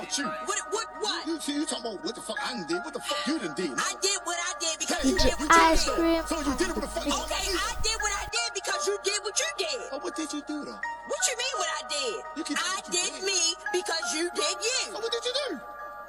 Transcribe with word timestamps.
about 0.00 0.18
you. 0.18 0.24
What? 0.24 0.58
What? 0.70 0.86
What? 1.00 1.26
You, 1.26 1.40
see, 1.40 1.54
you 1.54 1.66
talking 1.66 1.92
about 1.92 2.04
what 2.04 2.14
the 2.14 2.20
fuck 2.20 2.36
I 2.40 2.52
done 2.52 2.66
did? 2.66 2.80
What 2.84 2.92
the 2.94 3.00
fuck 3.00 3.20
you 3.26 3.38
done 3.38 3.54
did? 3.54 3.70
I 3.76 3.92
did 4.00 4.18
what 4.24 4.36
I 4.40 4.52
did 4.60 4.74
because 4.80 5.04
you 5.04 5.16
did 5.16 5.34
what 5.36 5.48
you 5.48 5.60
did. 5.76 5.96
cream. 5.96 6.22
So 6.28 6.36
you 6.40 6.54
did 6.56 6.68
what 6.72 6.82
the 6.84 6.92
fuck? 6.92 7.06
Okay, 7.06 7.46
I 7.52 7.72
did 7.84 7.96
what 8.00 8.12
I 8.16 8.24
did 8.32 8.48
because 8.54 8.80
you 8.86 8.96
did 9.04 9.18
what 9.24 9.36
you 9.36 9.50
did. 9.58 9.80
Oh, 9.92 9.98
what 10.00 10.16
did 10.16 10.32
you 10.32 10.42
do 10.44 10.64
though? 10.64 10.80
What 10.80 11.20
you 11.28 11.36
mean 11.36 11.54
what 11.60 11.70
I 11.76 11.82
did? 11.88 12.16
You 12.36 12.42
I 12.56 12.80
you 12.84 12.92
did 12.92 13.12
did. 13.20 13.24
me 13.24 13.40
because 13.72 14.04
you 14.16 14.24
did 14.32 14.56
you. 14.60 14.80
Oh, 14.96 15.00
what 15.00 15.12
did 15.12 15.24
you 15.24 15.34
do? 15.48 15.60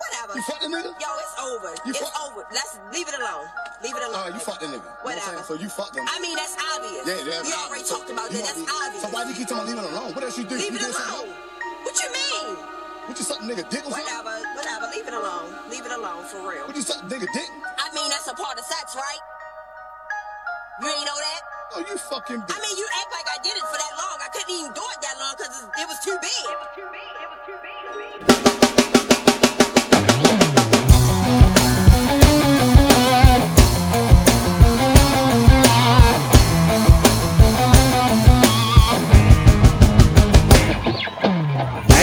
Whatever. 0.01 0.33
You 0.33 0.43
fucked 0.49 0.61
the 0.65 0.69
nigga? 0.73 0.91
Yo, 0.97 1.09
it's 1.21 1.35
over. 1.37 1.71
You 1.85 1.93
it's 1.93 2.01
fuck- 2.01 2.17
over. 2.25 2.41
Let's 2.51 2.79
leave 2.91 3.07
it 3.07 3.13
alone. 3.21 3.45
Leave 3.85 3.95
it 3.95 4.01
alone. 4.01 4.17
Right, 4.17 4.33
you 4.33 4.41
fucked 4.41 4.61
the 4.61 4.67
nigga. 4.67 4.81
You 4.81 4.81
know 4.81 5.05
what 5.05 5.15
Whatever. 5.21 5.43
So 5.45 5.53
you 5.53 5.69
fucked 5.69 5.95
him. 5.95 6.05
I 6.09 6.17
mean, 6.19 6.35
that's 6.35 6.57
obvious. 6.57 7.05
Yeah, 7.05 7.21
yeah. 7.21 7.41
We 7.45 7.53
already 7.53 7.85
So 7.85 7.97
talked 8.01 8.09
about 8.09 8.29
that. 8.33 8.41
That's 8.41 8.65
obvious. 8.65 9.01
So 9.05 9.09
why 9.13 9.23
do 9.23 9.29
you 9.29 9.35
keep 9.37 9.47
talking 9.47 9.73
about 9.73 9.85
leave 9.85 9.93
it 9.93 9.93
alone? 9.93 10.11
What 10.17 10.23
else 10.25 10.37
you 10.37 10.45
do? 10.49 10.57
Leave 10.57 10.73
you 10.73 10.81
it 10.81 10.89
something 10.89 11.29
alone. 11.29 11.51
What 11.85 11.95
you 12.01 12.09
mean? 12.09 12.80
What 13.07 13.17
you 13.17 13.25
suck 13.25 13.39
the 13.39 13.47
nigga 13.47 13.67
dick 13.69 13.85
or 13.85 13.91
something? 13.91 14.05
Whatever, 14.05 14.33
whatever. 14.55 14.85
Leave 14.93 15.07
it 15.07 15.13
alone. 15.13 15.49
Leave 15.69 15.85
it 15.85 15.91
alone 15.91 16.23
for 16.25 16.47
real. 16.47 16.67
What 16.67 16.75
you 16.75 16.81
suck 16.81 17.01
the 17.01 17.15
nigga 17.15 17.27
dick? 17.33 17.49
I 17.77 17.89
mean, 17.95 18.09
that's 18.09 18.27
a 18.27 18.33
part 18.33 18.57
of 18.57 18.65
sex, 18.65 18.95
right? 18.95 19.21
You 20.81 20.87
ain't 20.87 21.05
know 21.05 21.17
that? 21.17 21.41
Oh, 21.73 21.79
you 21.79 21.97
fucking 21.97 22.41
I 22.41 22.57
mean, 22.61 22.77
you 22.77 22.87
act 22.99 23.11
like 23.11 23.27
I 23.29 23.37
did 23.43 23.55
it 23.55 23.63
for 23.63 23.77
that 23.77 23.93
long. 23.97 24.17
I 24.21 24.29
couldn't 24.33 24.53
even 24.53 24.73
do 24.73 24.81
it 24.81 25.01
that 25.01 25.15
long 25.19 25.35
because 25.37 25.63
it 25.77 25.87
was 25.87 25.99
too 26.03 26.17
big. 26.21 26.45
It 26.45 26.57
was 26.57 26.71
too 26.75 26.87
big. 26.91 27.01
It 27.21 27.29
was 27.29 28.35
too 28.35 28.43
big. 28.43 28.50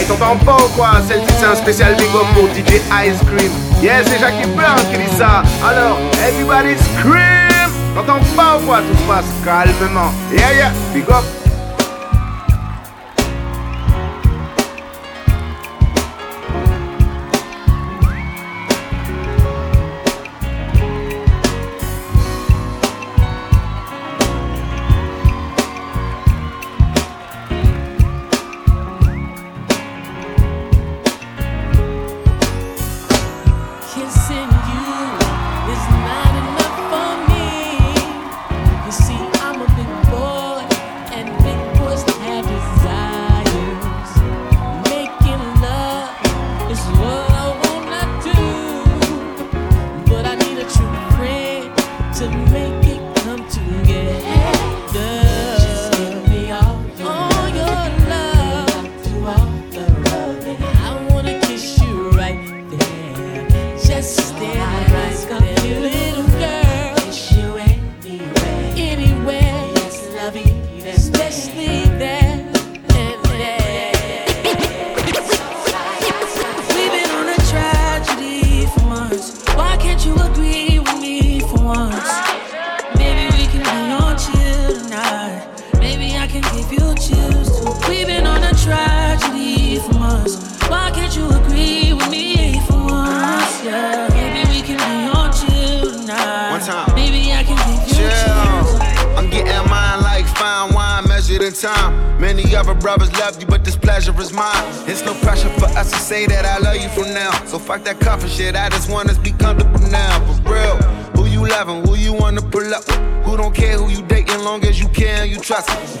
T'entends 0.09 0.37
pas 0.37 0.57
ou 0.57 0.67
quoi 0.69 0.93
Celle-ci 1.07 1.31
c'est 1.39 1.45
un 1.45 1.53
spécial 1.53 1.95
big 1.95 2.07
up 2.07 2.25
pour 2.33 2.47
DJ 2.47 2.81
Ice 3.05 3.19
Cream. 3.27 3.51
Yeah, 3.79 4.03
c'est 4.03 4.17
Jackie 4.19 4.47
Brown 4.55 4.75
qui 4.91 4.97
dit 4.97 5.15
ça. 5.15 5.43
Alors, 5.63 5.99
everybody 6.27 6.75
scream 6.77 7.69
T'entends 7.93 8.19
pas 8.35 8.57
ou 8.57 8.65
quoi? 8.65 8.79
Tout 8.79 8.97
se 8.97 9.03
passe 9.03 9.25
calmement. 9.45 10.11
Yeah, 10.31 10.53
yeah, 10.53 10.71
big 10.95 11.07
up. 11.09 11.23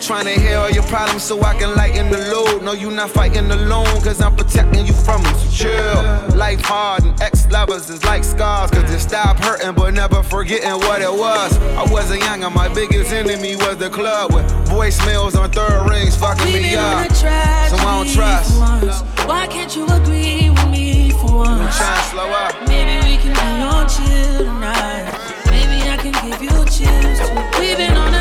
Trying 0.09 0.25
to 0.25 0.41
hear 0.41 0.57
all 0.57 0.71
your 0.71 0.81
problems 0.85 1.21
so 1.21 1.39
I 1.43 1.53
can 1.53 1.75
lighten 1.75 2.09
the 2.09 2.17
load. 2.33 2.63
No, 2.63 2.73
you 2.73 2.89
not 2.89 3.11
fighting 3.11 3.51
alone, 3.51 3.85
cause 4.01 4.19
I'm 4.21 4.35
protecting 4.35 4.87
you 4.87 4.93
from 4.93 5.21
them. 5.21 5.35
So 5.37 5.51
chill. 5.51 6.35
Life 6.35 6.61
hard 6.61 7.03
and 7.03 7.21
ex 7.21 7.47
lovers 7.51 7.91
is 7.91 8.03
like 8.03 8.23
scars, 8.23 8.71
cause 8.71 8.89
they 8.91 8.97
stop 8.97 9.37
hurting 9.37 9.75
but 9.75 9.93
never 9.93 10.23
forgetting 10.23 10.71
what 10.87 11.03
it 11.03 11.13
was. 11.13 11.55
I 11.77 11.85
wasn't 11.93 12.21
young 12.21 12.43
and 12.43 12.55
my 12.55 12.73
biggest 12.73 13.11
enemy 13.11 13.55
was 13.55 13.77
the 13.77 13.91
club 13.91 14.33
with 14.33 14.45
voicemails 14.65 15.39
on 15.39 15.51
third 15.51 15.87
rings 15.87 16.15
fucking 16.17 16.53
me 16.53 16.73
up. 16.75 17.07
So 17.11 17.27
I 17.27 18.03
don't 18.03 18.09
trust. 18.11 18.59
once. 18.59 19.01
Why 19.27 19.45
can't 19.45 19.75
you 19.75 19.85
agree 19.85 20.49
with 20.49 20.69
me 20.71 21.11
for 21.11 21.45
I'm 21.45 21.59
once? 21.59 21.77
trying 21.77 22.01
to 22.01 22.09
slow 22.09 22.29
up. 22.31 22.67
Maybe 22.67 22.95
we 23.05 23.17
can 23.21 23.33
be 23.37 23.61
on 23.61 23.87
chill 23.87 24.39
tonight. 24.39 25.05
Maybe 25.51 25.87
I 25.87 25.97
can 26.01 26.13
give 26.27 26.41
you 26.41 26.49
chills 26.65 27.19
too. 27.19 27.59
We've 27.59 27.77
been 27.77 27.95
on 27.95 28.15
a 28.15 28.18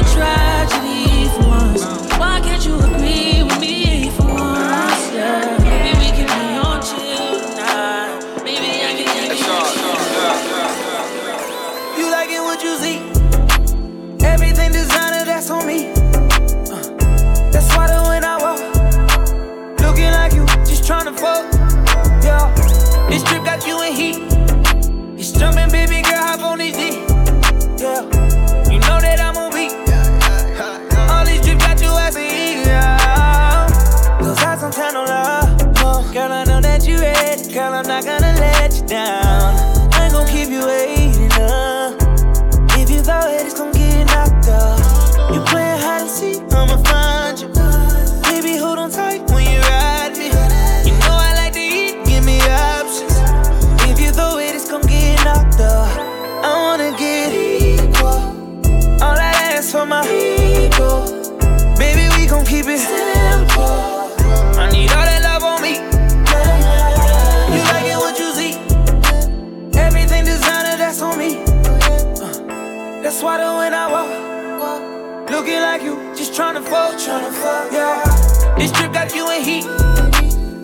tryna 76.39 76.63
fuck, 76.63 76.95
tryna 76.95 77.33
fuck. 77.33 77.73
Yeah, 77.73 78.55
this 78.57 78.71
trip 78.71 78.93
got 78.93 79.13
you 79.13 79.29
in 79.33 79.43
heat. 79.43 79.67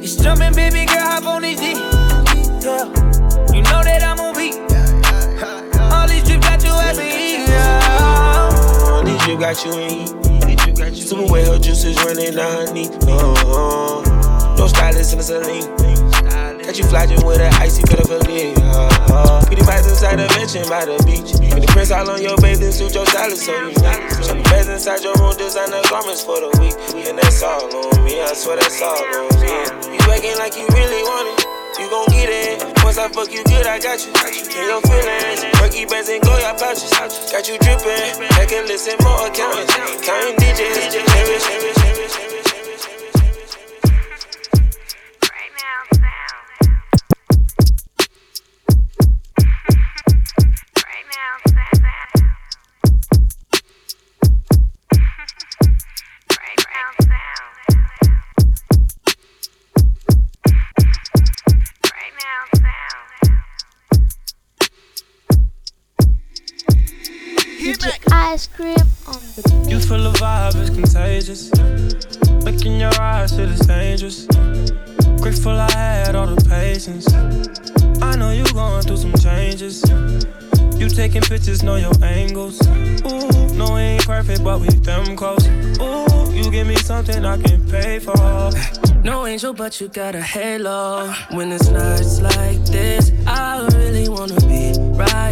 It's 0.00 0.14
jumping, 0.14 0.54
baby 0.54 0.86
girl, 0.86 1.00
hop 1.00 1.26
on 1.26 1.42
this 1.42 1.58
D. 1.58 1.72
Yeah, 2.62 2.86
you 3.52 3.60
know 3.62 3.82
that 3.82 4.04
I'm 4.04 4.20
on 4.20 4.34
beat. 4.36 4.54
All 5.90 6.06
these 6.06 6.22
trips 6.22 6.46
got 6.46 6.62
you 6.62 6.70
asking, 6.70 7.48
yeah. 7.50 9.02
These 9.04 9.20
trips 9.24 9.40
got 9.40 9.64
you 9.64 9.72
in 9.80 9.90
heat. 10.86 10.94
Super 10.94 11.32
wet, 11.32 11.48
her 11.48 11.58
juices 11.58 11.96
running 12.04 12.36
down 12.36 12.68
her 12.68 12.72
knee. 12.72 12.88
No, 13.06 14.04
no 14.56 14.68
stylist 14.68 15.12
in 15.12 15.18
the 15.18 15.24
saline. 15.24 16.53
Let 16.74 16.82
you 16.82 16.90
fly 16.90 17.06
with 17.06 17.38
an 17.38 17.54
icy 17.62 17.86
pedophilia. 17.86 18.58
Uh-huh. 18.58 19.46
Pretty 19.46 19.62
vibes 19.62 19.86
inside 19.86 20.18
the 20.18 20.26
mansion 20.34 20.66
by 20.66 20.82
the 20.82 20.98
beach. 21.06 21.30
With 21.54 21.62
the 21.62 21.70
prints 21.70 21.94
all 21.94 22.10
on 22.10 22.18
your 22.18 22.34
bathing 22.42 22.74
suit, 22.74 22.98
your 22.98 23.06
style 23.06 23.30
is 23.30 23.46
so 23.46 23.54
unique. 23.54 23.78
The 23.78 24.42
beds 24.50 24.66
inside 24.66 25.06
your 25.06 25.14
room, 25.22 25.38
designer 25.38 25.78
garments 25.86 26.26
for 26.26 26.42
the 26.42 26.50
week. 26.58 26.74
And 27.06 27.14
that's 27.14 27.46
all 27.46 27.70
on 27.70 28.02
me, 28.02 28.18
I 28.18 28.34
swear 28.34 28.58
that's 28.58 28.82
all 28.82 28.98
on 28.98 29.30
me. 29.38 29.54
You 29.94 30.02
acting 30.02 30.34
like 30.42 30.58
you 30.58 30.66
really 30.74 30.98
want 31.06 31.38
it 31.38 31.46
you 31.78 31.86
gon' 31.90 32.10
get 32.10 32.30
it. 32.30 32.58
Once 32.82 32.98
I 32.98 33.06
fuck 33.06 33.30
you 33.30 33.44
good, 33.46 33.66
I 33.70 33.78
got 33.78 34.02
you. 34.02 34.10
In 34.10 34.66
your 34.66 34.82
feelings, 34.82 35.46
Perky 35.54 35.86
bands 35.86 36.10
and 36.10 36.22
go 36.26 36.34
your 36.42 36.58
pouches. 36.58 36.90
Got 36.90 37.46
you 37.46 37.54
drippin', 37.62 38.18
I 38.34 38.46
can 38.50 38.66
listen 38.66 38.98
more 39.06 39.30
accountants. 39.30 39.70
Counting 40.02 40.42
digits, 40.42 40.90
ice 40.90 42.33
feel 69.94 70.10
the 70.10 70.18
vibe 70.18 70.56
is 70.60 70.70
contagious. 70.70 71.50
Look 72.44 72.66
in 72.66 72.80
your 72.80 72.94
eyes, 73.00 73.34
shit 73.34 73.48
is 73.48 73.60
dangerous. 73.60 74.26
Grateful 75.22 75.52
I 75.52 75.70
had 75.70 76.14
all 76.16 76.26
the 76.26 76.42
patience. 76.48 77.06
I 78.02 78.16
know 78.16 78.32
you 78.32 78.44
going 78.52 78.82
through 78.82 78.96
some 78.96 79.14
changes. 79.14 79.82
You 80.78 80.88
taking 80.88 81.22
pictures, 81.22 81.62
know 81.62 81.76
your 81.76 81.94
angles. 82.02 82.60
Ooh, 82.66 83.54
no, 83.54 83.74
we 83.74 83.80
ain't 83.94 84.06
perfect, 84.06 84.42
but 84.42 84.60
we 84.60 84.68
them 84.68 85.16
close. 85.16 85.46
Ooh, 85.46 86.32
you 86.32 86.50
give 86.50 86.66
me 86.66 86.76
something 86.76 87.24
I 87.24 87.36
can 87.40 87.60
pay 87.70 87.98
for. 88.00 88.50
No 89.04 89.26
angel, 89.26 89.52
but 89.52 89.80
you 89.80 89.88
got 89.88 90.14
a 90.14 90.22
halo. 90.22 91.12
When 91.30 91.52
it's 91.52 91.70
nights 91.70 92.20
like 92.20 92.58
this, 92.66 93.12
I 93.26 93.66
really 93.74 94.08
wanna 94.08 94.40
be 94.48 94.72
right 94.98 95.23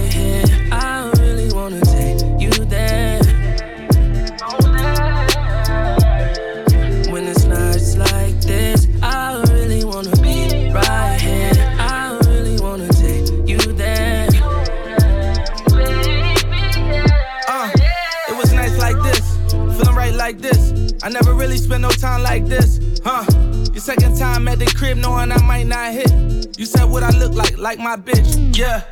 like, 27.77 27.79
my 27.79 27.97
bitch, 27.97 28.57
yeah. 28.57 28.83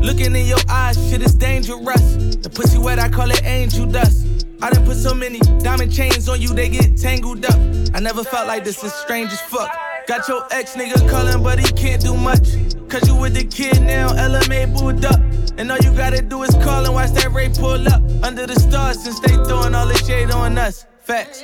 Looking 0.00 0.34
in 0.34 0.46
your 0.46 0.58
eyes, 0.68 0.96
shit 1.10 1.20
is 1.20 1.34
dangerous. 1.34 2.16
The 2.36 2.50
pussy 2.52 2.78
wet, 2.78 2.98
I 2.98 3.08
call 3.08 3.30
it 3.30 3.44
angel 3.44 3.86
dust. 3.86 4.26
I 4.62 4.70
done 4.70 4.84
put 4.86 4.96
so 4.96 5.14
many 5.14 5.40
diamond 5.60 5.92
chains 5.92 6.28
on 6.28 6.40
you, 6.40 6.54
they 6.54 6.68
get 6.70 6.96
tangled 6.96 7.44
up. 7.44 7.58
I 7.94 8.00
never 8.00 8.24
felt 8.24 8.46
like 8.46 8.64
this, 8.64 8.82
it's 8.82 8.94
strange 8.94 9.30
as 9.30 9.40
fuck. 9.42 9.70
Got 10.06 10.26
your 10.26 10.42
ex 10.50 10.74
nigga 10.74 11.08
calling, 11.10 11.42
but 11.42 11.58
he 11.58 11.70
can't 11.72 12.00
do 12.00 12.16
much. 12.16 12.56
Cause 12.88 13.06
you 13.06 13.14
with 13.14 13.34
the 13.34 13.44
kid 13.44 13.82
now, 13.82 14.08
LMA 14.08 14.72
booed 14.72 15.04
up. 15.04 15.20
And 15.58 15.70
all 15.70 15.78
you 15.78 15.92
gotta 15.94 16.22
do 16.22 16.44
is 16.44 16.54
call 16.64 16.86
and 16.86 16.94
watch 16.94 17.10
that 17.10 17.30
Ray 17.32 17.50
pull 17.50 17.86
up. 17.88 18.02
Under 18.22 18.46
the 18.46 18.58
stars, 18.58 19.02
since 19.02 19.20
they 19.20 19.34
throwing 19.44 19.74
all 19.74 19.86
the 19.86 19.98
shade 20.06 20.30
on 20.30 20.56
us. 20.56 20.86
Facts. 21.00 21.42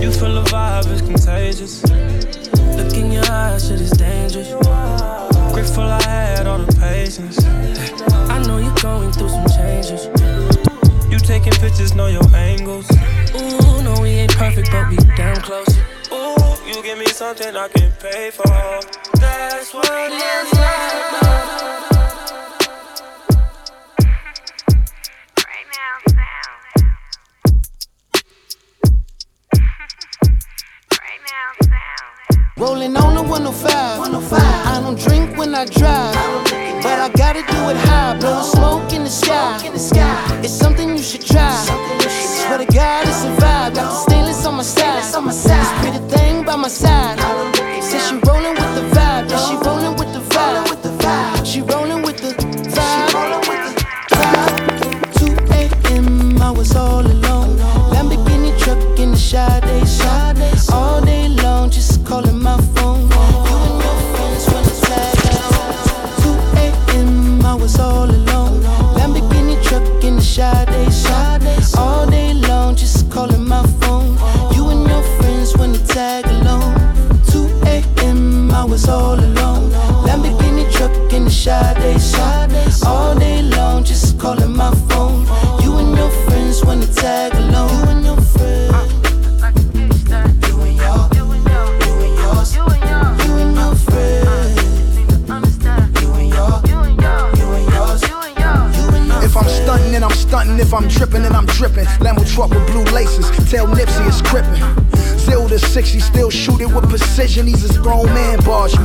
You 0.00 0.12
feel 0.12 0.34
the 0.34 0.44
vibe 0.44 0.86
is 0.92 1.02
contagious. 1.02 1.82
Look 2.76 2.94
in 2.94 3.10
your 3.10 3.24
eyes, 3.30 3.66
shit 3.66 3.80
is 3.80 3.90
dangerous. 3.90 5.31
Grateful 5.52 5.84
I 5.84 6.02
had 6.02 6.46
all 6.46 6.58
the 6.58 6.72
patience. 6.80 7.44
I 8.30 8.42
know 8.46 8.56
you're 8.58 8.74
going 8.76 9.12
through 9.12 9.28
some 9.28 9.46
changes. 9.48 10.06
You 11.10 11.18
taking 11.18 11.52
pictures, 11.52 11.94
know 11.94 12.06
your 12.06 12.26
angles. 12.34 12.90
Ooh, 13.34 13.82
no, 13.82 14.00
we 14.00 14.10
ain't 14.10 14.34
perfect, 14.34 14.70
but 14.70 14.88
we 14.88 14.96
damn 15.14 15.40
close. 15.42 15.68
Ooh, 16.10 16.56
you 16.66 16.82
give 16.82 16.98
me 16.98 17.06
something 17.06 17.54
I 17.54 17.68
can 17.68 17.92
pay 18.00 18.30
for. 18.30 18.48
That's 19.20 19.74
what 19.74 19.86
it's 19.90 20.52
like. 20.54 21.91
Rolling 32.62 32.96
on 32.96 33.16
the 33.16 33.22
105. 33.22 33.98
105. 33.98 34.38
I 34.40 34.80
don't 34.80 34.96
drink 34.96 35.36
when 35.36 35.52
I 35.52 35.64
drive, 35.64 36.14
but 36.80 36.96
I 37.06 37.10
gotta 37.10 37.40
do 37.40 37.60
it 37.70 37.76
high. 37.88 38.16
Blowing 38.20 38.44
smoke 38.44 38.92
in 38.92 39.02
the 39.02 39.10
sky. 39.10 39.66
in 39.66 39.72
the 39.72 39.80
sky 39.80 40.40
It's 40.44 40.52
something 40.52 40.90
you 40.96 41.02
should 41.02 41.26
try. 41.26 41.50
Swear 42.46 42.58
to 42.58 42.66
God, 42.66 43.08
it's 43.08 43.24
a 43.24 43.34
vibe. 43.42 43.74
Got 43.74 43.90
the 43.90 44.00
stainless 44.06 44.46
on 44.46 44.54
my 44.54 44.62
side. 44.62 45.02
This 45.02 45.72
pretty 45.80 45.98
thing 46.14 46.44
by 46.44 46.54
my 46.54 46.68
side. 46.68 47.21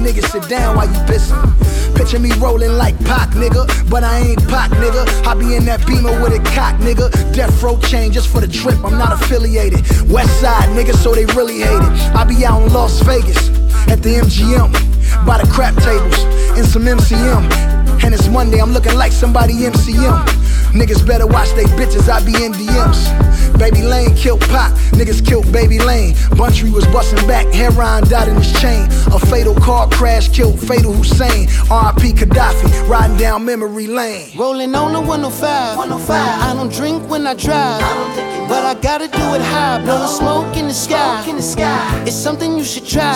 Niggas 0.08 0.32
sit 0.32 0.48
down 0.48 0.78
while 0.78 0.88
you 0.88 1.00
pissin'. 1.06 1.36
Picture 1.96 2.20
me 2.20 2.32
rolling 2.40 2.72
like 2.78 2.98
Pac, 3.04 3.30
nigga, 3.32 3.68
but 3.90 4.04
I 4.04 4.20
ain't 4.20 4.48
Pac, 4.48 4.72
nigga. 4.72 5.04
I 5.28 5.34
be 5.34 5.56
in 5.56 5.66
that 5.66 5.86
beamer 5.86 6.22
with 6.22 6.32
a 6.32 6.42
cock, 6.56 6.76
nigga. 6.80 7.12
Death 7.34 7.62
row 7.62 7.78
chain 7.80 8.14
just 8.14 8.30
for 8.30 8.40
the 8.40 8.48
trip, 8.48 8.78
I'm 8.86 8.98
not 8.98 9.12
affiliated. 9.12 9.82
West 10.10 10.40
side, 10.40 10.70
nigga, 10.70 10.94
so 10.96 11.14
they 11.14 11.26
really 11.36 11.60
hate 11.60 11.84
it. 11.84 12.16
I 12.16 12.24
be 12.24 12.46
out 12.46 12.62
in 12.62 12.72
Las 12.72 13.02
Vegas 13.02 13.50
at 13.90 14.02
the 14.02 14.16
MGM 14.24 14.72
by 15.26 15.42
the 15.42 15.48
crap 15.52 15.76
tables 15.76 16.18
in 16.58 16.64
some 16.64 16.84
MCM. 16.84 17.44
And 18.04 18.14
it's 18.14 18.30
Monday, 18.30 18.62
I'm 18.62 18.72
looking 18.72 18.96
like 18.96 19.12
somebody 19.12 19.54
MCM. 19.54 20.37
Niggas 20.74 21.06
better 21.06 21.28
watch 21.28 21.52
they 21.54 21.66
bitches, 21.78 22.10
I 22.10 22.24
be 22.26 22.44
in 22.44 22.54
DMs. 22.54 23.58
Baby 23.58 23.82
Lane 23.82 24.16
killed 24.16 24.42
Pac, 24.42 24.72
niggas 24.92 25.26
killed 25.26 25.52
Baby 25.52 25.80
Lane. 25.80 26.14
Buntry 26.38 26.72
was 26.72 26.86
busting 26.88 27.26
back, 27.28 27.48
heroin 27.54 28.04
died 28.08 28.28
in 28.28 28.36
his 28.36 28.52
chain. 28.62 28.88
A 29.12 29.20
fatal 29.20 29.56
car 29.56 29.90
crash 29.90 30.30
killed 30.30 30.60
Fatal 30.60 30.94
Hussein. 30.94 31.48
RIP 31.72 32.16
Gaddafi, 32.16 32.88
riding 32.88 33.18
down 33.18 33.46
memory 33.46 33.88
lane. 33.88 34.30
Rolling 34.38 34.76
on 34.76 34.94
the 34.94 35.00
105. 35.02 35.78
105. 35.78 36.42
I 36.42 36.54
don't 36.54 36.72
drink 36.72 37.10
when 37.10 37.26
I 37.26 37.34
drive, 37.34 37.82
but 38.48 38.64
I 38.64 38.76
gotta 38.80 39.08
do 39.08 39.24
it 39.36 39.42
high. 39.42 39.82
Blowing 39.84 40.08
smoke 40.08 40.56
in 40.56 40.68
the 40.68 40.74
sky. 40.74 41.28
In 41.28 41.38
the 41.38 41.42
sky. 41.42 42.04
It's 42.06 42.16
something 42.16 42.58
you 42.58 42.64
should 42.64 42.86
try. 42.86 43.16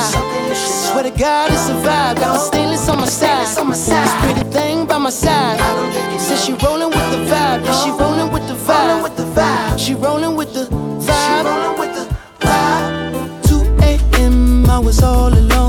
Swear 0.53 1.03
to 1.03 1.11
God, 1.11 1.51
it's 1.51 1.69
a 1.69 1.73
vibe. 1.73 2.15
Got 2.15 2.33
the 2.33 2.39
stainless 2.39 2.89
on 2.89 2.99
my 2.99 3.05
side. 3.05 3.45
This 3.45 4.13
pretty 4.21 4.50
thing 4.51 4.85
by 4.85 4.97
my 4.97 5.09
side. 5.09 5.59
Says 6.19 6.45
she 6.45 6.53
rolling 6.53 6.89
with 6.89 7.11
the 7.11 7.19
vibe. 7.31 7.63
Yeah, 7.65 7.83
she 7.83 7.89
rolling 7.91 8.31
with 8.31 8.47
the 8.47 8.53
vibe. 8.53 8.71
Rollin 8.71 9.03
with 9.03 9.15
the 9.17 9.23
vibe 9.23 9.79
she 9.79 9.95
rolling 9.95 10.35
with 10.35 10.53
the 10.53 10.65
vibe. 12.39 13.47
2 13.47 13.83
a.m. 13.83 14.69
I 14.69 14.79
was 14.79 15.01
all 15.01 15.33
alone. 15.33 15.60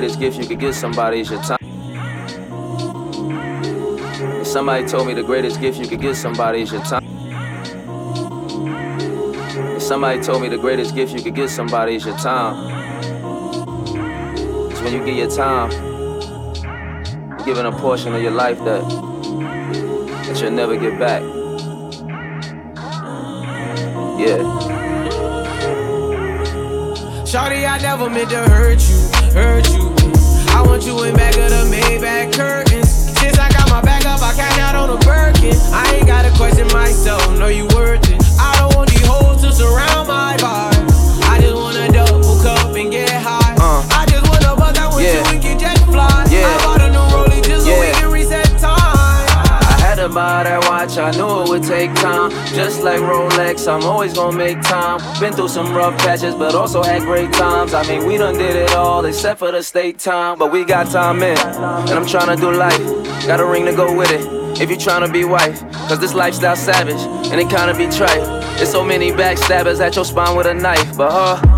Greatest 0.00 0.20
gift 0.20 0.38
you 0.38 0.46
could 0.46 0.60
give 0.60 0.76
somebody 0.76 1.18
is 1.18 1.28
your 1.28 1.42
time. 1.42 1.58
Somebody 4.44 4.86
told 4.86 5.08
me 5.08 5.14
the 5.14 5.24
greatest 5.24 5.60
gift 5.60 5.76
you 5.76 5.88
could 5.88 6.00
give 6.00 6.16
somebody 6.16 6.62
is 6.62 6.70
your 6.70 6.82
time. 6.82 7.02
Somebody 9.80 10.22
told 10.22 10.40
me 10.40 10.48
the 10.48 10.56
greatest 10.56 10.94
gift 10.94 11.12
you 11.12 11.20
could 11.20 11.34
give 11.34 11.50
somebody 11.50 11.96
is 11.96 12.06
your 12.06 12.16
time. 12.16 12.54
It's 14.70 14.80
when 14.82 14.92
you 14.92 15.04
give 15.04 15.16
your 15.16 15.30
time, 15.30 15.72
you're 17.30 17.44
giving 17.44 17.66
a 17.66 17.72
portion 17.72 18.14
of 18.14 18.22
your 18.22 18.30
life 18.30 18.58
that 18.60 18.88
that 20.26 20.40
you'll 20.40 20.52
never 20.52 20.76
get 20.76 20.96
back. 21.00 21.22
Yeah. 24.20 24.68
Shawty, 27.26 27.68
I 27.68 27.78
never 27.82 28.08
meant 28.08 28.30
to 28.30 28.36
hurt 28.36 28.80
you, 28.88 29.32
hurt 29.32 29.68
you. 29.70 29.87
You 30.80 31.02
in 31.02 31.16
back 31.16 31.36
of 31.36 31.50
the 31.50 31.68
Maybach 31.70 32.32
curtains. 32.32 32.88
Since 33.18 33.36
I 33.38 33.50
got 33.50 33.68
my 33.68 33.82
back 33.82 34.06
up, 34.06 34.22
I 34.22 34.32
cash 34.34 34.58
out 34.58 34.76
on 34.76 34.90
a 34.90 34.98
Birkin. 34.98 35.54
I 35.72 35.96
ain't 35.96 36.06
gotta 36.06 36.30
question 36.36 36.68
myself, 36.68 37.36
know 37.36 37.48
you 37.48 37.66
worth 37.74 38.08
it. 38.08 38.22
I 38.38 38.56
don't 38.58 38.74
want 38.76 38.88
these 38.88 39.04
hoes 39.04 39.42
to 39.42 39.52
surround 39.52 40.06
my 40.06 40.36
vibe. 40.38 40.77
To 50.08 50.14
buy 50.14 50.44
that 50.44 50.64
watch, 50.64 50.96
I 50.98 51.10
knew 51.12 51.42
it 51.42 51.48
would 51.48 51.62
take 51.62 51.94
time. 51.94 52.30
Just 52.54 52.82
like 52.82 53.00
Rolex, 53.00 53.68
I'm 53.68 53.84
always 53.84 54.14
gonna 54.14 54.36
make 54.36 54.60
time. 54.62 55.00
Been 55.20 55.32
through 55.32 55.48
some 55.48 55.74
rough 55.74 55.96
patches, 55.98 56.34
but 56.34 56.54
also 56.54 56.82
had 56.82 57.02
great 57.02 57.32
times. 57.32 57.74
I 57.74 57.86
mean, 57.86 58.06
we 58.06 58.16
done 58.16 58.36
did 58.38 58.56
it 58.56 58.72
all 58.74 59.04
except 59.04 59.38
for 59.38 59.52
the 59.52 59.62
state 59.62 59.98
time. 59.98 60.38
But 60.38 60.52
we 60.52 60.64
got 60.64 60.90
time 60.90 61.22
in, 61.22 61.38
and 61.38 61.90
I'm 61.90 62.04
tryna 62.04 62.40
do 62.40 62.52
life. 62.52 63.26
Got 63.26 63.40
a 63.40 63.46
ring 63.46 63.64
to 63.66 63.72
go 63.74 63.94
with 63.96 64.10
it. 64.10 64.22
If 64.60 64.70
you 64.70 64.76
tryna 64.76 65.12
be 65.12 65.24
wife, 65.24 65.60
cause 65.88 66.00
this 66.00 66.14
lifestyle 66.14 66.56
savage, 66.56 67.02
and 67.30 67.40
it 67.40 67.48
kinda 67.48 67.74
be 67.74 67.86
trite. 67.86 68.24
There's 68.56 68.70
so 68.70 68.84
many 68.84 69.12
backstabbers 69.12 69.80
at 69.80 69.94
your 69.94 70.04
spine 70.04 70.36
with 70.36 70.46
a 70.46 70.54
knife, 70.54 70.96
but 70.96 71.12
her, 71.12 71.57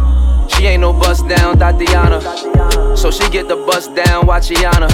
she 0.51 0.67
ain't 0.67 0.81
no 0.81 0.93
bust 0.93 1.27
down 1.29 1.59
Tatiana. 1.59 2.21
So 2.97 3.11
she 3.11 3.29
get 3.31 3.49
the 3.49 3.57
bust 3.57 3.95
down, 3.95 4.27
Wachiana. 4.27 4.89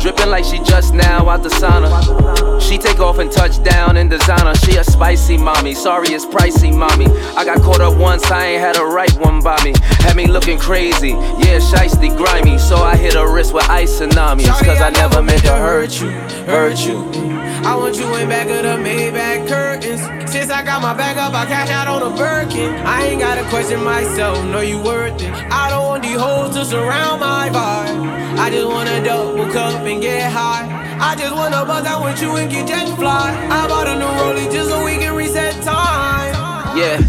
Dripping 0.00 0.30
like 0.30 0.44
she 0.44 0.58
just 0.60 0.94
now 0.94 1.28
out 1.28 1.42
the 1.42 1.48
sauna. 1.48 2.60
She 2.60 2.78
take 2.78 3.00
off 3.00 3.18
and 3.18 3.30
touch 3.30 3.62
down 3.62 3.96
in 3.96 4.08
designer. 4.08 4.54
She 4.54 4.76
a 4.76 4.84
spicy 4.84 5.36
mommy. 5.36 5.74
Sorry, 5.74 6.08
it's 6.08 6.24
pricey, 6.24 6.74
mommy. 6.74 7.06
I 7.36 7.44
got 7.44 7.60
caught 7.62 7.80
up 7.80 7.96
once, 7.98 8.30
I 8.30 8.46
ain't 8.46 8.60
had 8.60 8.76
a 8.76 8.84
right 8.84 9.12
one 9.18 9.40
by 9.40 9.62
me. 9.64 9.72
Had 10.00 10.16
me 10.16 10.26
looking 10.26 10.58
crazy. 10.58 11.10
Yeah, 11.10 11.58
shiesty, 11.58 12.16
grimy. 12.16 12.58
So 12.58 12.76
I 12.76 12.96
hit 12.96 13.14
her 13.14 13.32
wrist 13.32 13.52
with 13.52 13.68
ice 13.68 14.00
tsunamis. 14.00 14.46
Cause 14.64 14.80
I 14.80 14.90
never 14.90 15.22
meant 15.22 15.42
to 15.42 15.52
hurt 15.52 16.00
you, 16.00 16.10
hurt 16.46 16.78
you. 16.78 17.47
I 17.68 17.76
want 17.76 17.98
you 17.98 18.06
in 18.16 18.30
back 18.30 18.48
of 18.48 18.62
the 18.62 18.82
Maybach 18.82 19.46
curtains. 19.46 20.00
Since 20.32 20.50
I 20.50 20.64
got 20.64 20.80
my 20.80 20.94
back 20.94 21.18
up, 21.18 21.34
I 21.34 21.44
cash 21.44 21.68
out 21.68 21.86
on 21.86 22.00
a 22.00 22.16
Birkin. 22.16 22.72
I 22.86 23.08
ain't 23.08 23.20
gotta 23.20 23.46
question 23.50 23.84
myself, 23.84 24.42
know 24.46 24.60
you 24.60 24.82
worth 24.82 25.20
it. 25.20 25.30
I 25.52 25.68
don't 25.68 25.84
want 25.84 26.02
these 26.02 26.16
hoes 26.16 26.54
to 26.56 26.64
surround 26.64 27.20
my 27.20 27.50
vibe. 27.50 28.38
I 28.38 28.48
just 28.48 28.66
wanna 28.66 29.04
double 29.04 29.52
cup 29.52 29.82
and 29.82 30.00
get 30.00 30.32
high. 30.32 30.64
I 30.98 31.14
just 31.14 31.34
wanna 31.34 31.66
buzz 31.66 31.84
out 31.84 32.02
with 32.02 32.22
you 32.22 32.36
and 32.36 32.50
get 32.50 32.68
jet 32.68 32.88
fly. 32.96 33.36
I 33.50 33.68
bought 33.68 33.86
a 33.86 33.98
new 33.98 34.06
Rollie 34.06 34.50
just 34.50 34.70
so 34.70 34.82
we 34.82 34.96
can 34.96 35.14
reset 35.14 35.52
time. 35.62 36.74
Yeah. 36.74 37.02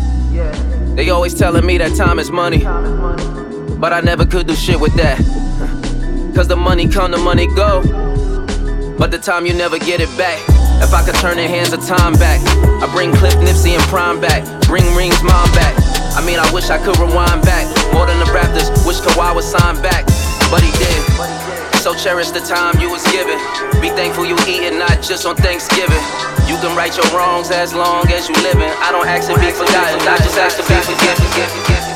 They 0.95 1.09
always 1.09 1.35
telling 1.35 1.65
me 1.65 1.77
that 1.77 1.95
time 1.95 2.19
is 2.19 2.31
money. 2.31 2.65
But 3.79 3.93
I 3.93 4.01
never 4.01 4.25
could 4.25 4.47
do 4.47 4.55
shit 4.55 4.81
with 4.81 4.93
that. 4.95 5.19
Cause 6.35 6.49
the 6.49 6.57
money 6.57 6.89
come, 6.89 7.11
the 7.11 7.17
money 7.17 7.47
go. 7.55 8.08
But 8.99 9.11
the 9.11 9.17
time 9.17 9.45
you 9.45 9.53
never 9.53 9.79
get 9.79 10.01
it 10.01 10.11
back. 10.19 10.43
If 10.83 10.93
I 10.93 10.99
could 11.07 11.15
turn 11.23 11.37
the 11.37 11.47
hands 11.47 11.71
of 11.71 11.79
time 11.87 12.19
back, 12.19 12.43
I 12.83 12.85
bring 12.91 13.15
Cliff 13.15 13.33
Nipsey 13.39 13.71
and 13.71 13.83
Prime 13.87 14.19
back. 14.19 14.43
Bring 14.67 14.83
Rings 14.93 15.23
mom 15.23 15.47
back. 15.55 15.71
I 16.19 16.21
mean, 16.27 16.35
I 16.35 16.43
wish 16.51 16.69
I 16.69 16.77
could 16.83 16.99
rewind 16.99 17.41
back. 17.47 17.63
More 17.95 18.05
than 18.05 18.19
the 18.19 18.27
Raptors, 18.35 18.67
wish 18.83 18.99
Kawhi 18.99 19.33
was 19.33 19.47
signed 19.47 19.81
back. 19.81 20.03
But 20.51 20.59
he 20.67 20.71
did. 20.75 20.99
So 21.79 21.95
cherish 21.95 22.35
the 22.35 22.43
time 22.43 22.75
you 22.83 22.91
was 22.91 23.03
given. 23.07 23.39
Be 23.79 23.87
thankful 23.95 24.27
you 24.27 24.35
eating, 24.43 24.77
not 24.77 24.99
just 24.99 25.25
on 25.25 25.39
Thanksgiving. 25.39 26.03
You 26.43 26.59
can 26.59 26.75
right 26.75 26.91
your 26.91 27.07
wrongs 27.15 27.51
as 27.51 27.73
long 27.73 28.03
as 28.11 28.27
you 28.27 28.35
living. 28.43 28.67
I 28.83 28.91
don't 28.91 29.07
ask 29.07 29.31
to 29.31 29.39
be 29.39 29.47
forgotten, 29.55 29.95
I 30.03 30.17
just 30.19 30.35
ask 30.35 30.59
to 30.59 30.63
be 30.67 30.75
forgiven. 30.75 31.88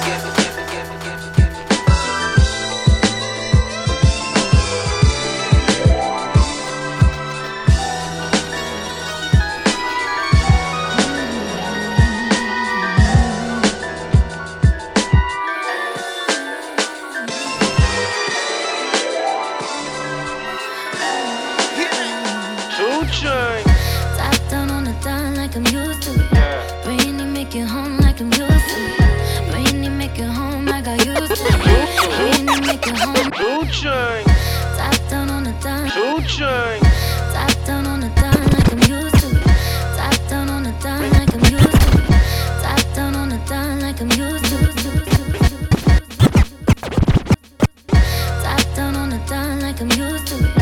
I'm 49.84 49.90
used 50.00 50.28
to 50.28 50.46
it. 50.46 50.53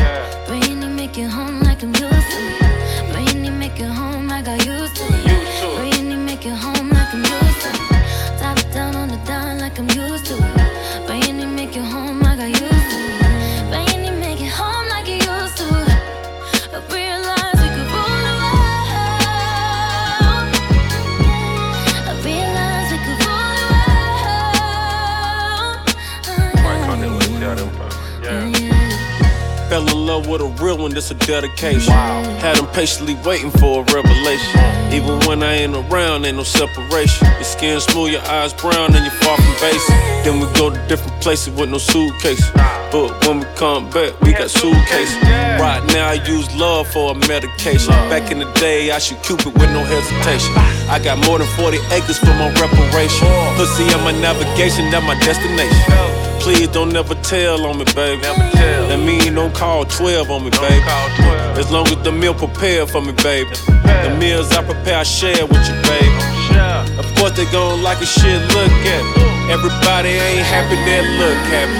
A 31.12 31.26
dedication. 31.26 31.92
Had 32.40 32.56
them 32.56 32.66
patiently 32.68 33.14
waiting 33.24 33.50
for 33.50 33.82
a 33.82 33.84
revelation. 33.92 34.60
Even 34.92 35.20
when 35.26 35.42
I 35.42 35.54
ain't 35.62 35.76
around, 35.76 36.24
ain't 36.24 36.36
no 36.36 36.42
separation. 36.42 37.26
Your 37.40 37.44
skin 37.44 37.80
smooth, 37.80 38.12
your 38.12 38.24
eyes 38.26 38.52
brown, 38.54 38.94
and 38.94 39.04
you're 39.04 39.20
far 39.22 39.36
from 39.36 39.54
basic. 39.60 39.96
Then 40.24 40.40
we 40.40 40.46
go 40.58 40.70
to 40.70 40.78
different 40.88 41.20
places 41.22 41.50
with 41.54 41.70
no 41.70 41.78
suitcase. 41.78 42.44
But 42.92 43.08
when 43.26 43.40
we 43.40 43.46
come 43.56 43.90
back, 43.90 44.20
we 44.22 44.32
got 44.32 44.50
suitcases. 44.50 45.16
Right 45.60 45.82
now, 45.92 46.08
I 46.08 46.14
use 46.26 46.48
love 46.56 46.88
for 46.88 47.12
a 47.12 47.14
medication. 47.14 47.92
Back 48.12 48.30
in 48.32 48.38
the 48.38 48.50
day, 48.54 48.90
I 48.90 48.98
shoot 48.98 49.22
Cupid 49.22 49.52
with 49.54 49.70
no 49.72 49.84
hesitation. 49.84 50.52
I 50.88 50.98
got 51.02 51.18
more 51.26 51.38
than 51.38 51.48
40 51.58 51.78
acres 51.92 52.18
for 52.18 52.34
my 52.40 52.48
reparation. 52.60 53.28
Pussy 53.56 53.84
on 53.94 54.02
my 54.04 54.12
navigation, 54.12 54.90
that 54.90 55.02
my 55.04 55.18
destination. 55.20 56.11
Please 56.42 56.66
don't 56.66 56.92
never 56.92 57.14
tell 57.22 57.64
on 57.66 57.78
me, 57.78 57.84
baby. 57.94 58.20
That 58.22 58.98
mean 58.98 59.34
don't 59.34 59.54
call 59.54 59.84
12 59.84 60.28
on 60.28 60.42
me, 60.42 60.50
don't 60.50 60.68
baby. 60.68 60.82
As 61.54 61.70
long 61.70 61.86
as 61.86 62.02
the 62.02 62.10
meal 62.10 62.34
prepared 62.34 62.90
for 62.90 63.00
me, 63.00 63.12
baby. 63.22 63.54
The 64.02 64.16
meals 64.18 64.50
I 64.50 64.64
prepare, 64.64 64.98
I 64.98 65.02
share 65.04 65.46
with 65.46 65.62
you, 65.70 65.78
baby. 65.86 66.18
Of 66.98 67.06
course 67.14 67.36
they 67.36 67.46
gon' 67.52 67.82
like 67.84 68.02
a 68.02 68.06
shit, 68.06 68.42
look 68.58 68.74
at 68.90 69.02
me. 69.14 69.54
Everybody 69.54 70.18
ain't 70.18 70.42
happy, 70.42 70.74
they 70.82 71.06
look 71.14 71.38
happy. 71.54 71.78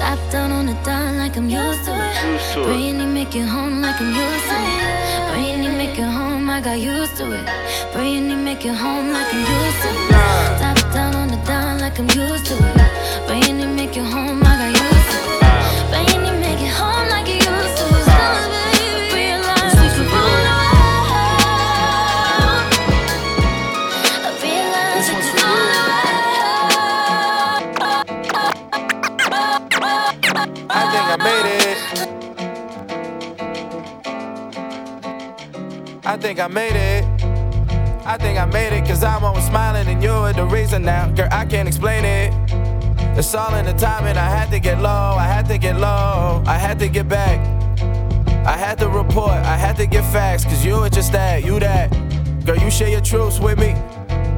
Top 0.00 0.18
down 0.32 0.52
on 0.52 0.64
the 0.64 0.76
dime 0.84 1.18
like 1.18 1.36
I'm 1.36 1.50
used 1.50 1.84
to 1.84 1.92
it. 1.92 2.64
Bring 2.64 3.00
it, 3.00 3.06
make 3.06 3.36
it 3.36 3.44
home 3.44 3.82
like 3.82 4.00
I'm 4.00 4.08
used 4.08 4.48
to 4.48 4.56
it. 4.56 5.32
Bring 5.32 5.64
it, 5.64 5.76
make 5.76 5.98
it 5.98 6.08
home, 6.08 6.48
I 6.48 6.62
got 6.62 6.80
used 6.80 7.14
to 7.18 7.24
it. 7.28 7.46
Bring 7.92 8.30
it, 8.30 8.36
make 8.36 8.64
it 8.64 8.74
home 8.74 9.12
like 9.12 9.28
I'm 9.34 9.44
used 9.44 9.80
to 9.84 9.90
it. 9.92 10.10
Top 10.60 10.92
down 10.94 11.14
on 11.14 11.28
the 11.28 11.36
dime 11.44 11.80
like 11.80 11.98
I'm 11.98 12.08
used 12.08 12.46
to 12.46 12.54
it. 12.56 13.26
Bring 13.28 13.67
I 30.70 30.86
think 30.92 31.08
I 31.10 31.16
made 31.18 31.46
it. 31.46 31.78
I 36.06 36.16
think 36.16 36.38
I 36.38 36.46
made 36.46 36.76
it. 36.76 37.04
I 38.06 38.16
think 38.16 38.38
I 38.38 38.44
made 38.44 38.72
it, 38.72 38.86
cause 38.86 39.02
I'm 39.02 39.24
always 39.24 39.44
smiling 39.44 39.88
and 39.88 40.00
you're 40.02 40.32
the 40.32 40.44
reason 40.46 40.82
now. 40.82 41.10
Girl, 41.10 41.28
I 41.32 41.44
can't 41.44 41.66
explain 41.66 42.04
it. 42.04 42.47
It's 43.18 43.34
all 43.34 43.52
in 43.56 43.64
the 43.64 43.72
timing. 43.72 44.16
I 44.16 44.28
had 44.30 44.48
to 44.52 44.60
get 44.60 44.80
low, 44.80 45.16
I 45.18 45.24
had 45.24 45.48
to 45.48 45.58
get 45.58 45.76
low, 45.76 46.40
I 46.46 46.56
had 46.56 46.78
to 46.78 46.88
get 46.88 47.08
back. 47.08 47.40
I 48.46 48.56
had 48.56 48.78
to 48.78 48.88
report, 48.88 49.32
I 49.32 49.56
had 49.56 49.76
to 49.78 49.88
get 49.88 50.04
facts, 50.12 50.44
cause 50.44 50.64
you 50.64 50.78
were 50.78 50.88
just 50.88 51.10
that, 51.10 51.44
you 51.44 51.58
that. 51.58 51.90
Girl, 52.46 52.56
you 52.56 52.70
share 52.70 52.88
your 52.88 53.00
truths 53.00 53.40
with 53.40 53.58
me, 53.58 53.70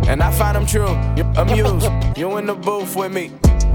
and 0.09 0.23
I 0.23 0.33
find 0.33 0.57
them 0.57 0.65
true. 0.65 0.97
You're 1.15 1.31
amused, 1.37 1.91
you 2.17 2.39
in 2.39 2.47
the 2.47 2.55
booth 2.55 2.97
with 2.97 3.13
me. 3.13 3.25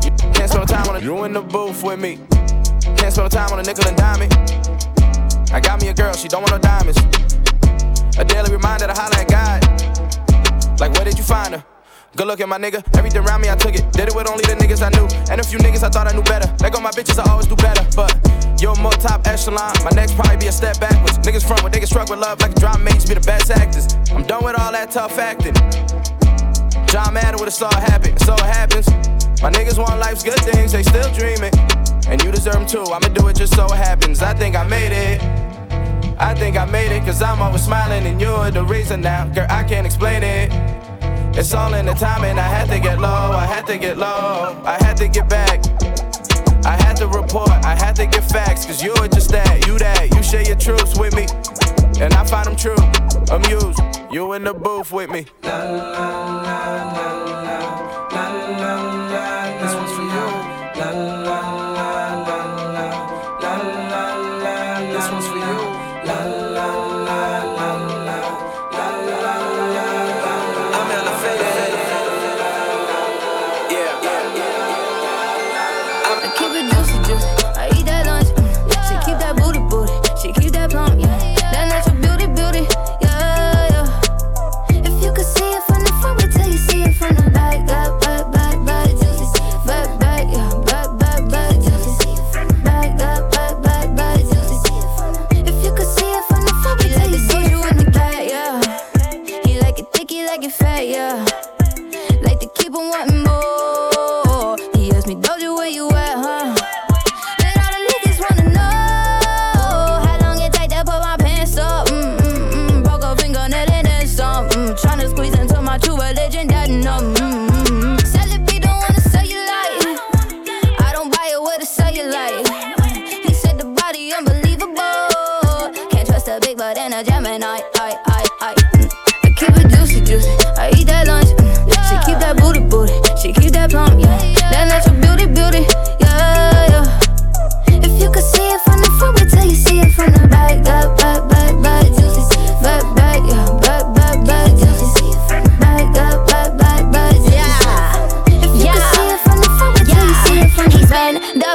You 0.04 0.12
can't 0.34 0.50
spend 0.50 0.68
time 0.70 0.90
on 0.90 0.96
it, 0.96 1.04
you 1.04 1.24
in 1.24 1.34
the 1.34 1.42
booth 1.42 1.84
with 1.84 2.00
me. 2.00 2.18
Can't 2.98 3.14
spend 3.14 3.32
time 3.32 3.52
on 3.52 3.60
a 3.60 3.64
nickel 3.64 3.88
and 3.88 3.96
dime. 3.96 4.24
I 5.54 5.60
got 5.60 5.84
me 5.84 5.90
a 5.90 5.94
girl, 5.94 6.16
she 6.16 6.28
don't 6.28 6.42
want 6.42 6.54
no 6.54 6.58
diamonds. 6.58 6.98
A 8.18 8.26
daily 8.26 8.52
reminder 8.52 8.88
to 8.88 8.94
holler 8.94 9.18
at 9.18 9.30
God. 9.30 10.80
Like, 10.80 10.94
where 10.94 11.06
did 11.06 11.20
you 11.20 11.24
find 11.24 11.54
her? 11.54 11.75
Good 12.16 12.28
looking, 12.28 12.48
my 12.48 12.58
nigga. 12.58 12.80
Everything 12.98 13.28
around 13.28 13.42
me, 13.42 13.50
I 13.50 13.56
took 13.56 13.76
it. 13.76 13.92
Did 13.92 14.08
it 14.08 14.16
with 14.16 14.30
only 14.30 14.46
the 14.46 14.56
niggas 14.56 14.80
I 14.80 14.88
knew. 14.96 15.04
And 15.30 15.42
a 15.42 15.44
few 15.44 15.60
niggas 15.60 15.84
I 15.84 15.90
thought 15.90 16.08
I 16.08 16.16
knew 16.16 16.24
better. 16.24 16.48
Let 16.64 16.72
go 16.72 16.80
my 16.80 16.92
bitches, 16.92 17.20
I 17.20 17.30
always 17.30 17.46
do 17.46 17.58
better. 17.58 17.84
But 17.94 18.16
you're 18.62 18.76
more 18.76 18.94
top 18.94 19.28
echelon. 19.28 19.76
My 19.84 19.92
next 19.92 20.16
probably 20.16 20.38
be 20.38 20.48
a 20.48 20.52
step 20.52 20.80
backwards. 20.80 21.18
Niggas 21.20 21.46
front 21.46 21.64
when 21.64 21.74
niggas 21.74 21.88
struck 21.88 22.10
with 22.10 22.20
love 22.20 22.40
like 22.40 22.52
a 22.52 22.56
drama 22.56 22.80
mates 22.80 23.04
be 23.06 23.16
the 23.16 23.20
best 23.20 23.52
actors. 23.52 24.00
I'm 24.16 24.24
done 24.24 24.46
with 24.46 24.58
all 24.58 24.72
that 24.72 24.92
tough 24.92 25.20
acting. 25.20 25.56
John 26.88 27.14
Madden 27.14 27.36
would 27.40 27.52
have 27.52 27.54
saw 27.54 27.68
it 27.68 27.84
happen. 27.84 28.18
So 28.20 28.34
it 28.34 28.48
happens. 28.48 28.88
My 29.44 29.52
niggas 29.52 29.78
want 29.78 30.00
life's 30.00 30.24
good 30.24 30.40
things, 30.40 30.72
they 30.72 30.84
still 30.84 31.12
dreaming. 31.12 31.52
And 32.08 32.24
you 32.24 32.32
deserve 32.32 32.64
them 32.64 32.66
too. 32.66 32.86
I'ma 32.96 33.12
do 33.12 33.28
it 33.28 33.36
just 33.36 33.54
so 33.56 33.66
it 33.66 33.76
happens. 33.76 34.22
I 34.22 34.34
think 34.34 34.56
I 34.56 34.64
made 34.64 34.94
it. 34.96 35.22
I 36.18 36.34
think 36.34 36.56
I 36.56 36.64
made 36.64 36.96
it, 36.96 37.04
cause 37.04 37.22
I'm 37.22 37.42
always 37.42 37.64
smiling 37.64 38.08
and 38.08 38.22
you're 38.22 38.52
the 38.52 38.64
reason 38.64 39.02
now. 39.02 39.28
Girl, 39.28 39.48
I 39.50 39.66
can't 39.66 39.86
explain 39.86 40.24
it. 40.24 40.85
It's 41.38 41.54
all 41.54 41.74
in 41.74 41.86
the 41.86 41.94
timing. 41.94 42.40
I 42.40 42.48
had 42.48 42.70
to 42.70 42.80
get 42.80 42.98
low, 43.00 43.10
I 43.10 43.46
had 43.46 43.68
to 43.68 43.78
get 43.78 43.98
low, 43.98 44.62
I 44.64 44.82
had 44.82 44.96
to 44.98 45.10
get 45.10 45.28
back. 45.28 45.66
I 46.66 46.82
had 46.82 46.96
to 46.96 47.08
report, 47.08 47.50
I 47.50 47.76
had 47.76 47.94
to 47.98 48.06
get 48.06 48.24
facts, 48.24 48.66
cause 48.66 48.82
you're 48.82 49.08
just 49.10 49.32
that, 49.32 49.68
you 49.68 49.78
that, 49.78 50.16
you 50.16 50.24
share 50.24 50.44
your 50.44 50.56
truths 50.56 50.98
with 50.98 51.14
me. 51.14 51.28
And 52.02 52.14
I 52.14 52.24
find 52.24 52.48
them 52.48 52.56
true, 52.56 52.78
amused, 53.36 53.80
you 54.12 54.32
in 54.34 54.46
the 54.46 54.54
booth 54.54 54.94
with 54.94 55.10
me. 55.10 55.26
This 55.42 55.52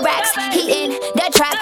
racks, 0.02 0.30
he 0.54 0.84
in 0.84 0.90
the 0.90 1.30
trap. 1.34 1.59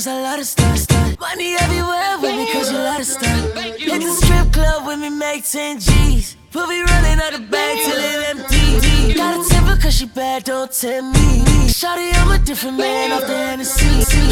Cause 0.00 0.06
I 0.06 0.22
love 0.22 0.38
to 0.38 0.44
stunt, 0.46 0.78
stunt. 0.78 1.20
Money 1.20 1.56
everywhere 1.60 2.16
with 2.22 2.34
me, 2.34 2.50
cause 2.50 2.72
you 2.72 2.78
love 2.78 2.96
to 2.98 3.04
stunt. 3.04 3.58
Hit 3.78 4.00
the 4.00 4.10
strip 4.10 4.50
club 4.50 4.86
with 4.86 4.98
me, 4.98 5.10
make 5.10 5.44
10 5.44 5.78
G's. 5.78 6.36
We'll 6.54 6.68
be 6.68 6.80
running 6.80 7.20
out 7.20 7.32
the 7.34 7.40
bag 7.40 7.76
till 7.84 8.00
it 8.10 8.28
empty. 8.30 9.14
Got 9.14 9.36
a 9.36 9.48
temper 9.50 9.76
cause 9.76 9.98
she 9.98 10.06
bad, 10.06 10.44
don't 10.44 10.72
tempt 10.72 11.18
me. 11.18 11.44
Shawty, 11.68 12.12
I'm 12.14 12.30
a 12.30 12.38
different 12.38 12.78
man 12.78 13.12
off 13.12 13.26
the 13.26 13.36
Hennessy. 13.36 13.84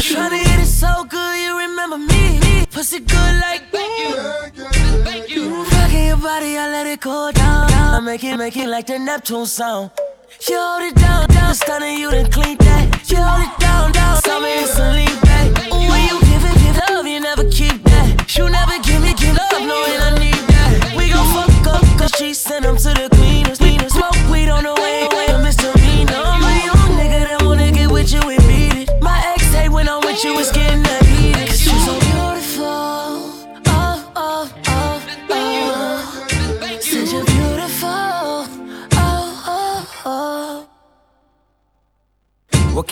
Tryna 0.09 0.39
hit 0.39 0.59
it 0.59 0.65
so 0.65 1.03
good, 1.07 1.35
you 1.37 1.59
remember 1.59 1.99
me. 1.99 2.65
Pussy 2.71 2.99
good 2.99 3.33
like 3.45 3.69
thank 3.71 3.99
you. 3.99 4.15
Thank 5.03 5.29
you. 5.29 5.43
Mm, 5.43 5.71
Rocking 5.71 6.05
your 6.07 6.17
body, 6.17 6.57
I 6.57 6.67
let 6.71 6.87
it 6.87 6.99
go 6.99 7.31
down. 7.31 7.71
I 7.71 7.99
make 7.99 8.23
it, 8.23 8.37
make 8.37 8.57
it 8.57 8.67
like 8.67 8.87
the 8.87 8.97
Neptune 8.97 9.45
sound. 9.45 9.91
You 10.47 10.57
hold 10.57 10.83
it 10.83 10.95
down, 10.95 11.27
down, 11.27 11.53
stunning 11.53 11.99
you 11.99 12.09
done 12.09 12.31
clean 12.31 12.57
that. 12.57 13.07
You 13.09 13.17
hold 13.17 13.41
it 13.47 13.59
down, 13.59 13.91
down, 13.91 14.15
summer 14.23 14.47
it's 14.47 14.79
a 14.79 14.93
lean 14.93 15.21
back. 15.21 15.58
When 15.87 16.01
you. 16.07 16.19
Give 16.27 16.43
it, 16.43 16.55
give 16.59 16.77
love, 16.89 17.07
you 17.07 17.19
never 17.19 17.43
keep 17.49 17.83
that. 17.83 18.35
You 18.35 18.49
never 18.49 18.77
give 18.83 19.01
me, 19.01 19.13
give 19.13 19.35
love, 19.35 19.61
knowing 19.61 19.99
I 20.01 20.08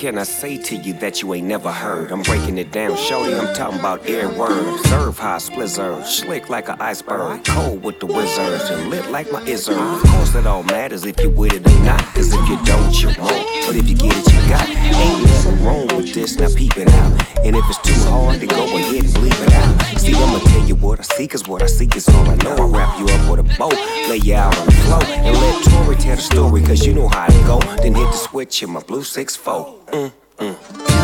can 0.08 0.18
I 0.18 0.24
say 0.24 0.56
to 0.58 0.76
you 0.78 0.94
that 1.02 1.22
you 1.22 1.34
ain't 1.34 1.48
never 1.48 1.70
heard? 1.70 2.14
I'm 2.14 2.22
breaking 2.22 2.58
it 2.58 2.72
down, 2.72 2.96
shorty. 2.96 3.34
I'm 3.34 3.54
talking 3.54 3.78
about 3.78 4.06
every 4.06 4.34
word. 4.38 4.76
Observe 4.76 5.20
how 5.20 5.38
slick 5.38 6.48
like 6.48 6.70
an 6.70 6.80
iceberg, 6.80 7.44
cold 7.44 7.84
with 7.84 8.00
the 8.00 8.06
wizards, 8.06 8.70
and 8.70 8.90
lit 8.90 9.12
like 9.12 9.30
my 9.34 9.44
izzard. 9.44 9.76
Of 9.76 10.04
course, 10.04 10.34
it 10.34 10.48
all 10.48 10.64
matters 10.64 11.04
if 11.04 11.20
you 11.20 11.30
with 11.30 11.56
it 11.56 11.68
or 11.68 11.84
not. 11.84 12.00
Cause 12.16 12.32
if 12.32 12.48
you 12.48 12.58
don't, 12.64 13.02
you 13.02 13.10
won't. 13.20 13.68
But 13.68 13.76
if 13.76 13.90
you 13.90 13.96
get 13.98 14.16
it, 14.16 14.32
you 14.32 14.40
got. 14.48 14.70
it. 14.70 14.78
Ain't 14.78 15.24
nothing 15.24 15.66
wrong 15.66 15.88
with 15.88 16.14
this. 16.14 16.40
Now 16.40 16.48
peep 16.56 16.78
it 16.78 16.88
out. 16.88 17.28
And 17.44 17.58
if 17.58 17.66
it's 17.68 17.80
too 17.80 18.10
hard, 18.10 18.40
then 18.40 18.48
go 18.48 18.64
ahead 18.64 19.04
and 19.04 19.14
bleep 19.14 19.46
it 19.46 19.54
out. 19.56 20.00
See, 20.00 20.14
I'ma 20.16 20.40
tell 20.40 20.66
you 20.66 20.76
what 20.76 21.00
I 21.00 21.04
see, 21.04 21.28
cause 21.28 21.46
what 21.50 21.62
I 21.62 21.66
see 21.66 21.90
is 21.94 22.08
all 22.08 22.30
I 22.30 22.36
know. 22.36 22.56
I 22.56 22.66
wrap 22.66 22.98
you 22.98 23.08
up 23.08 23.30
with 23.30 23.40
a 23.42 23.58
bow, 23.58 23.68
lay 24.10 24.22
you 24.24 24.36
out 24.36 24.58
on 24.58 24.68
the 24.68 24.72
floor, 24.72 25.04
and 25.04 25.36
let 25.36 25.64
Tori 25.66 25.98
tell 25.98 26.16
the 26.16 26.22
story, 26.22 26.62
cause 26.64 26.86
you 26.86 26.94
know 26.94 27.10
how 27.10 27.26
it 27.28 27.46
go. 27.46 27.60
Then 27.82 27.94
hit 27.94 28.06
the 28.06 28.18
switch 28.18 28.64
in 28.64 28.70
my 28.70 28.80
blue 28.80 29.02
6-4. 29.02 29.87
Mm, 29.92 30.12
mm. 30.40 30.97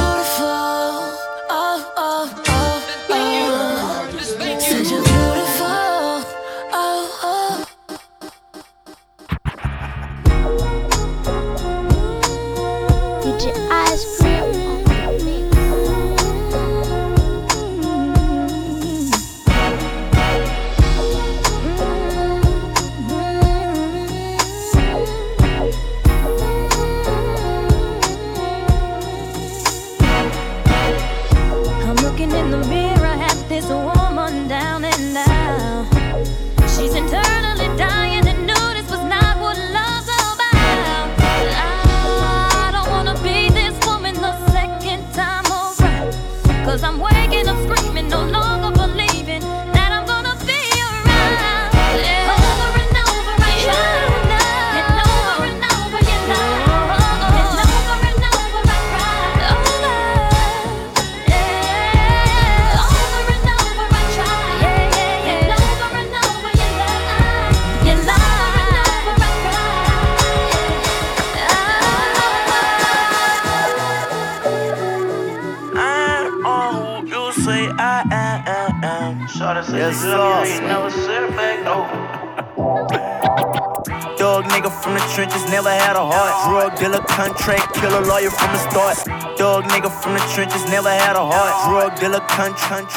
Killer, 87.84 88.06
lawyer 88.08 88.32
from 88.32 88.52
the 88.56 88.62
start. 88.72 88.96
Dog 89.36 89.68
nigga 89.68 89.92
from 89.92 90.14
the 90.16 90.24
trenches, 90.32 90.64
never 90.72 90.88
had 90.88 91.16
a 91.20 91.26
heart. 91.26 91.54
Drug 91.68 91.92
dealer, 92.00 92.24
contract, 92.32 92.96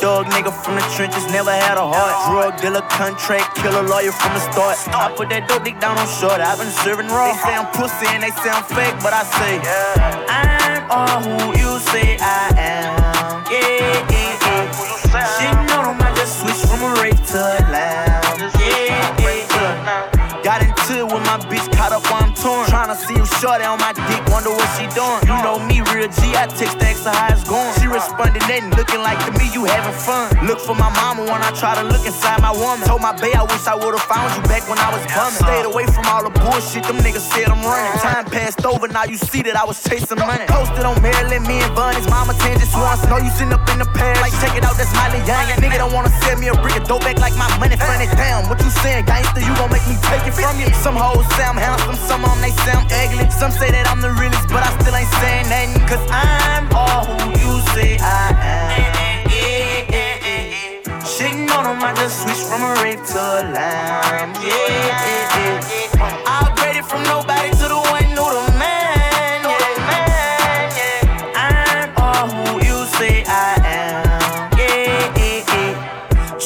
Dog 0.00 0.26
nigga 0.26 0.52
from 0.52 0.76
the 0.76 0.84
trenches, 0.92 1.24
never 1.32 1.50
had 1.50 1.78
a 1.80 1.86
heart. 1.86 2.14
Drug 2.28 2.52
dealer, 2.60 2.84
contract 2.92 3.56
killer, 3.56 3.82
lawyer 3.88 4.12
from 4.12 4.32
the 4.36 4.42
start. 4.52 4.76
I 4.92 5.14
put 5.16 5.30
that 5.30 5.48
dope 5.48 5.64
dick 5.64 5.80
down 5.80 5.96
on 5.96 6.08
short, 6.20 6.40
I've 6.44 6.58
been 6.60 6.68
serving 6.84 7.08
raw. 7.08 7.32
They 7.32 7.40
say 7.40 7.54
I'm 7.56 7.68
pussy 7.72 8.06
and 8.12 8.22
they 8.22 8.32
I'm 8.52 8.64
fake, 8.68 9.00
but 9.00 9.16
I 9.16 9.24
say, 9.24 9.52
I'm 10.28 10.84
all 10.92 11.24
who 11.24 11.56
you 11.56 11.80
say 11.88 12.18
I 12.20 12.52
am. 12.60 12.92
Yeah, 13.48 14.12
yeah, 14.12 14.12
yeah. 14.12 15.66
Know 15.68 15.88
them, 15.88 16.00
I 16.00 16.12
just 16.14 16.40
switched 16.40 16.68
from 16.68 16.82
a 16.84 17.00
rape 17.00 17.22
to 17.32 17.38
a 17.40 17.60
lounge. 17.72 17.91
It 20.90 21.06
with 21.06 21.22
my 21.24 21.38
bitch, 21.46 21.64
caught 21.78 21.94
up 21.94 22.02
while 22.10 22.26
I'm 22.26 22.34
torn. 22.34 22.66
Tryna 22.66 22.98
see 22.98 23.14
if 23.14 23.24
shorty 23.38 23.64
on 23.64 23.78
my 23.78 23.94
dick, 23.94 24.18
wonder 24.28 24.50
what 24.50 24.66
she 24.74 24.84
doing. 24.92 25.22
You 25.30 25.38
know 25.40 25.56
me, 25.62 25.78
real 25.94 26.10
G, 26.10 26.34
I 26.34 26.50
text 26.50 26.74
the 26.82 26.86
extra 26.90 27.14
how 27.14 27.32
it's 27.32 27.46
going. 27.46 27.70
She 27.78 27.86
responded, 27.86 28.42
nothing, 28.50 28.68
looking 28.74 29.00
like 29.00 29.16
to 29.24 29.32
me, 29.38 29.46
you 29.54 29.64
having 29.64 29.94
fun. 29.94 30.28
Look 30.44 30.58
for 30.58 30.74
my 30.74 30.90
mama 30.98 31.22
when 31.22 31.40
I 31.40 31.54
try 31.54 31.78
to 31.78 31.86
look 31.86 32.02
inside 32.04 32.42
my 32.42 32.50
woman. 32.50 32.82
Told 32.82 33.00
my 33.00 33.14
bae 33.14 33.30
I 33.30 33.46
wish 33.46 33.64
I 33.64 33.78
would've 33.78 34.02
found 34.10 34.34
you 34.34 34.42
back 34.50 34.66
when 34.66 34.76
I 34.82 34.90
was 34.90 35.00
bumming. 35.14 35.38
Stayed 35.38 35.64
away 35.70 35.86
from 35.86 36.04
all 36.10 36.26
the 36.26 36.34
bullshit, 36.34 36.82
them 36.82 36.98
niggas 36.98 37.24
said 37.30 37.46
I'm 37.46 37.62
running. 37.62 37.96
Time 38.02 38.26
passed 38.26 38.66
over, 38.66 38.90
now 38.90 39.06
you 39.06 39.16
see 39.16 39.40
that 39.46 39.54
I 39.54 39.64
was 39.64 39.78
chasing 39.86 40.18
money. 40.18 40.50
Posted 40.50 40.82
on 40.82 40.98
Maryland, 41.00 41.46
me 41.46 41.62
and 41.62 41.72
Bunny's 41.78 42.10
mama 42.10 42.34
tan 42.42 42.58
just 42.58 42.74
once. 42.74 43.06
Know 43.06 43.22
you 43.22 43.30
sitting 43.30 43.54
up 43.54 43.62
in 43.70 43.78
the 43.78 43.88
past, 43.94 44.18
like 44.20 44.34
check 44.42 44.58
it 44.58 44.66
out, 44.66 44.74
that's 44.74 44.92
Miley 44.98 45.22
Young. 45.30 45.46
Nigga 45.62 45.78
don't 45.78 45.94
wanna 45.94 46.10
sell 46.26 46.36
me 46.36 46.50
a 46.50 46.56
brick 46.58 46.74
of 46.74 46.84
dope 46.90 47.06
back 47.06 47.22
like 47.22 47.38
my 47.38 47.48
money 47.62 47.78
funny. 47.78 48.10
Damn, 48.18 48.50
what 48.50 48.58
you 48.60 48.68
saying, 48.82 49.06
gangster? 49.06 49.40
You 49.40 49.54
gon' 49.56 49.70
make 49.70 49.86
me 49.86 49.94
take 50.10 50.26
it 50.26 50.34
from 50.34 50.58
you? 50.58 50.71
Some 50.80 50.96
hoes 50.96 51.26
say 51.36 51.44
I'm 51.44 51.56
handsome, 51.56 51.96
some 51.96 52.22
them 52.22 52.40
they 52.40 52.52
I'm 52.72 52.86
ugly. 52.88 53.30
Some 53.30 53.50
say 53.50 53.70
that 53.70 53.86
I'm 53.90 54.00
the 54.00 54.10
realest, 54.16 54.48
but 54.48 54.62
I 54.64 54.70
still 54.80 54.94
ain't 54.96 55.10
saying 55.20 55.46
nothing. 55.52 55.86
Cause 55.88 56.04
I'm 56.10 56.66
all 56.74 57.04
who 57.04 57.30
you 57.38 57.60
say 57.74 57.98
I 58.00 58.32
am. 58.40 59.28
Yeah, 59.30 59.86
yeah, 59.90 60.24
yeah, 60.24 60.84
yeah. 60.86 61.00
Shitting 61.04 61.50
on 61.54 61.64
them, 61.64 61.82
I 61.82 61.92
just 61.94 62.22
switched 62.22 62.46
from 62.48 62.62
a 62.62 62.72
rape 62.82 63.02
to 63.12 63.20
a 63.20 63.42
lamb. 63.52 64.34
Yeah, 64.42 64.50
yeah, 64.50 65.38
yeah. 65.38 66.24
I 66.26 66.46
upgraded 66.46 66.84
from 66.88 67.02
nobody 67.04 67.50
to 67.50 67.66
the 67.68 67.78
one 67.78 68.08
who 68.16 68.24
the 68.26 68.44
man. 68.58 69.42
Yeah, 69.44 70.76
yeah. 70.78 71.38
I'm 71.38 71.90
all 71.98 72.28
who 72.30 72.58
you 72.64 72.86
say 72.98 73.22
I 73.26 73.54
am. 73.62 74.50
Yeah, 74.58 75.14
yeah, 75.18 75.54
yeah. 75.54 76.38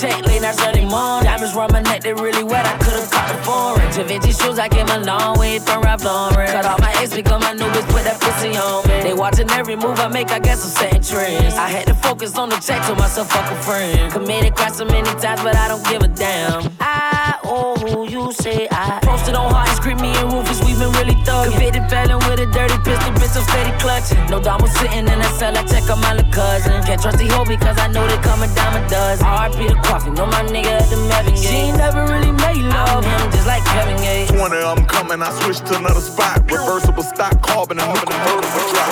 Check 0.00 0.24
late 0.26 0.42
nights 0.42 0.62
early 0.62 0.84
morning. 0.84 1.24
Diamonds 1.24 1.54
round 1.54 1.72
my 1.72 1.82
neck, 1.82 2.02
they 2.02 2.12
really 2.12 2.44
wet. 2.44 2.66
I 2.66 2.76
could've 2.78 3.10
caught 3.10 3.28
the 3.28 3.42
foreign. 3.42 3.90
Givenchy 3.92 4.32
shoes, 4.32 4.58
I 4.58 4.68
came 4.68 4.88
a 4.88 4.98
long 5.00 5.38
way 5.38 5.58
from 5.58 5.82
Ralph 5.82 6.04
Lauren. 6.04 6.48
Cut 6.48 6.64
off 6.64 6.80
my 6.80 6.92
ex 6.98 7.14
because 7.14 7.42
my 7.42 7.52
new 7.52 7.68
bitch 7.74 7.88
put 7.90 8.04
that 8.04 8.20
pussy 8.20 8.56
on 8.56 8.86
me. 8.88 9.02
They 9.02 9.14
watching 9.14 9.50
every 9.50 9.76
move 9.76 9.98
I 9.98 10.08
make, 10.08 10.30
I 10.30 10.38
guess 10.38 10.64
I'm 10.64 10.70
setting 10.70 11.02
trends. 11.02 11.54
I 11.54 11.68
had 11.68 11.86
to 11.86 11.94
focus 11.94 12.36
on 12.38 12.48
the 12.48 12.56
check, 12.56 12.82
told 12.86 12.98
myself 12.98 13.30
fuck 13.30 13.50
a 13.50 13.56
friend. 13.62 14.12
Committed 14.12 14.54
crimes 14.54 14.76
so 14.76 14.84
many 14.84 15.10
times, 15.20 15.42
but 15.42 15.56
I 15.56 15.68
don't 15.68 15.84
give 15.88 16.02
a 16.02 16.08
damn. 16.08 16.70
I 16.80 17.38
owe 17.44 17.76
who 17.76 18.08
you 18.08 18.32
say 18.32 18.68
I 18.70 19.00
posted 19.02 19.34
on 19.34 19.52
hard 19.52 19.68
scream 19.76 20.00
me 20.00 20.10
and 20.16 20.32
Rufus, 20.32 20.60
we 20.78 20.84
been 20.84 20.94
really 20.94 21.18
thugging. 21.26 21.50
Convicted 21.50 21.90
felon 21.90 22.18
with 22.28 22.40
a 22.40 22.46
dirty 22.46 22.78
pistol, 22.86 23.12
bitch, 23.18 23.36
I'm 23.36 23.44
steady 23.44 23.74
clutching. 23.78 24.18
No 24.30 24.40
dime 24.40 24.62
was 24.62 24.72
sitting 24.78 25.06
in 25.06 25.18
that 25.18 25.34
cell, 25.38 25.56
I 25.56 25.62
check 25.66 25.90
on 25.90 26.00
my 26.00 26.14
little 26.14 26.30
cousin. 26.32 26.82
Can't 26.84 27.00
trust 27.00 27.18
the 27.18 27.26
hoe 27.28 27.44
because 27.44 27.78
I 27.78 27.88
know 27.88 28.06
they 28.06 28.18
come 28.22 28.42
a 28.42 28.48
dime 28.54 28.78
a 28.78 28.88
dozen. 28.88 29.26
RP 29.26 29.68
the 29.68 29.74
coffee, 29.82 30.10
know 30.10 30.26
my 30.26 30.42
nigga 30.46 30.78
at 30.78 30.88
the 30.90 30.96
Melvin 31.08 31.34
Gate. 31.34 31.42
She 31.42 31.56
ain't 31.68 31.78
never 31.78 32.06
really 32.06 32.32
made 32.32 32.62
love. 32.62 33.04
I'm 33.04 33.20
him 33.20 33.30
just 33.32 33.46
like 33.46 33.64
Kevin 33.64 33.96
Gates. 33.98 34.30
20, 34.30 34.56
I'm 34.56 34.84
coming, 34.86 35.22
I 35.22 35.30
switch 35.42 35.58
to 35.68 35.78
another 35.78 36.00
spot. 36.00 36.42
Reversible 36.50 37.02
stock, 37.02 37.42
carbon, 37.42 37.78
and 37.78 37.88
moving 37.88 38.08
convertible 38.08 38.64
drop. 38.70 38.90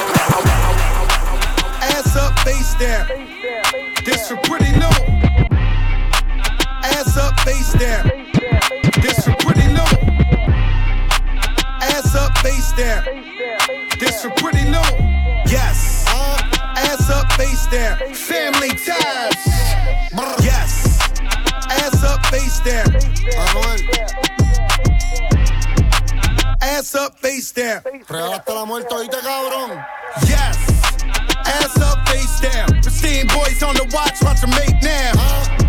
Ass 1.94 2.16
up, 2.16 2.38
face 2.40 2.74
down. 2.78 3.06
This 4.04 4.28
for 4.28 4.36
pretty 4.48 4.70
new. 4.74 4.96
Ass 6.82 7.16
up, 7.16 7.38
face 7.40 7.72
down. 7.74 8.25
Down. 12.76 13.04
This 13.98 14.22
for 14.22 14.30
pretty 14.30 14.64
new. 14.64 14.90
Yes. 15.48 16.04
Uh, 16.08 16.38
ass 16.76 17.10
up, 17.10 17.32
face 17.32 17.66
down. 17.68 17.96
Family 18.14 18.68
ties. 18.68 19.34
Yes. 20.44 21.10
Ass 21.70 22.04
up, 22.04 22.24
face 22.26 22.60
down. 22.60 22.94
Ass 26.60 26.94
up, 26.94 27.18
face 27.18 27.52
down. 27.52 27.80
Regaste 27.84 28.48
la 28.48 28.64
muerte, 28.66 28.94
oíste, 28.94 29.20
cabrón. 29.22 29.84
Yes. 30.28 30.56
Ass 31.46 31.80
up, 31.80 32.06
face 32.08 32.40
down. 32.40 32.82
Pristine 32.82 33.26
boys 33.28 33.62
on 33.62 33.74
the 33.74 33.88
watch, 33.94 34.20
watch 34.22 34.42
them 34.42 34.50
make 34.50 34.82
now. 34.82 35.12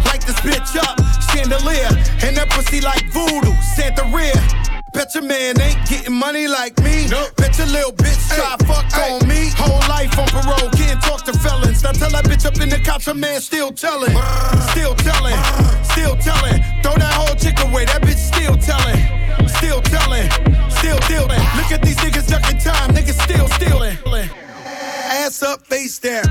Light 0.06 0.22
this 0.26 0.40
bitch 0.42 0.76
up, 0.76 1.00
chandelier. 1.32 1.88
And 2.22 2.36
that 2.36 2.50
pussy 2.50 2.82
like 2.82 3.10
voodoo, 3.14 3.54
Santa 3.76 4.04
Rhea. 4.14 4.77
Bet 4.98 5.14
your 5.14 5.26
man 5.26 5.62
ain't 5.62 5.78
getting 5.88 6.16
money 6.16 6.48
like 6.48 6.76
me. 6.82 7.06
Nope. 7.06 7.36
Bet 7.36 7.56
your 7.60 7.68
little 7.68 7.92
bitch 7.92 8.18
try 8.34 8.58
fuck 8.66 8.90
on 8.98 9.28
me. 9.28 9.52
Whole 9.56 9.78
life 9.88 10.18
on 10.18 10.26
parole, 10.26 10.72
can't 10.72 11.00
talk 11.04 11.24
to 11.26 11.34
felons. 11.38 11.84
Now 11.84 11.92
tell 11.92 12.10
that 12.10 12.26
bitch 12.26 12.48
up 12.48 12.60
in 12.60 12.70
the 12.70 12.80
cops, 12.80 13.06
her 13.06 13.14
man 13.14 13.40
still 13.40 13.72
telling. 13.72 14.18
Still 14.74 14.96
telling, 14.96 15.38
still 15.84 16.16
telling. 16.18 16.64
Throw 16.82 16.96
that 16.98 17.14
whole 17.14 17.36
chick 17.36 17.60
away, 17.60 17.86
that 17.86 18.02
bitch 18.02 18.18
still 18.18 18.58
telling. 18.58 18.98
Still 19.48 19.84
telling, 19.84 20.32
still 20.72 20.98
dealing. 21.06 21.46
Look 21.54 21.72
at 21.72 21.84
these 21.84 21.98
niggas 21.98 22.28
ducking 22.28 22.58
time, 22.58 22.90
niggas 22.96 23.22
still 23.22 23.48
stealing. 23.50 23.98
Ass 25.14 25.44
up, 25.44 25.62
face 25.68 26.00
down. 26.00 26.26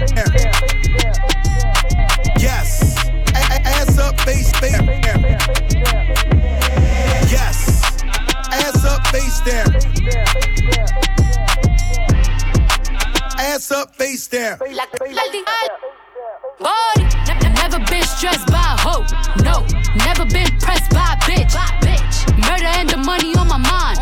Down. 9.47 9.71
Ass 13.39 13.71
up, 13.71 13.95
face 13.95 14.27
down. 14.27 14.59
Body. 14.59 14.75
Never 17.55 17.79
been 17.87 18.03
stressed 18.03 18.47
by 18.49 18.59
a 18.59 18.77
hoe. 18.77 19.05
No. 19.45 19.65
Never 20.05 20.25
been 20.27 20.51
pressed 20.59 20.91
by 20.91 21.15
a 21.15 21.17
bitch. 21.23 21.55
Murder 22.49 22.67
and 22.67 22.89
the 22.89 22.97
money 22.97 23.37
on 23.37 23.47
my 23.47 23.59
mind. 23.59 23.99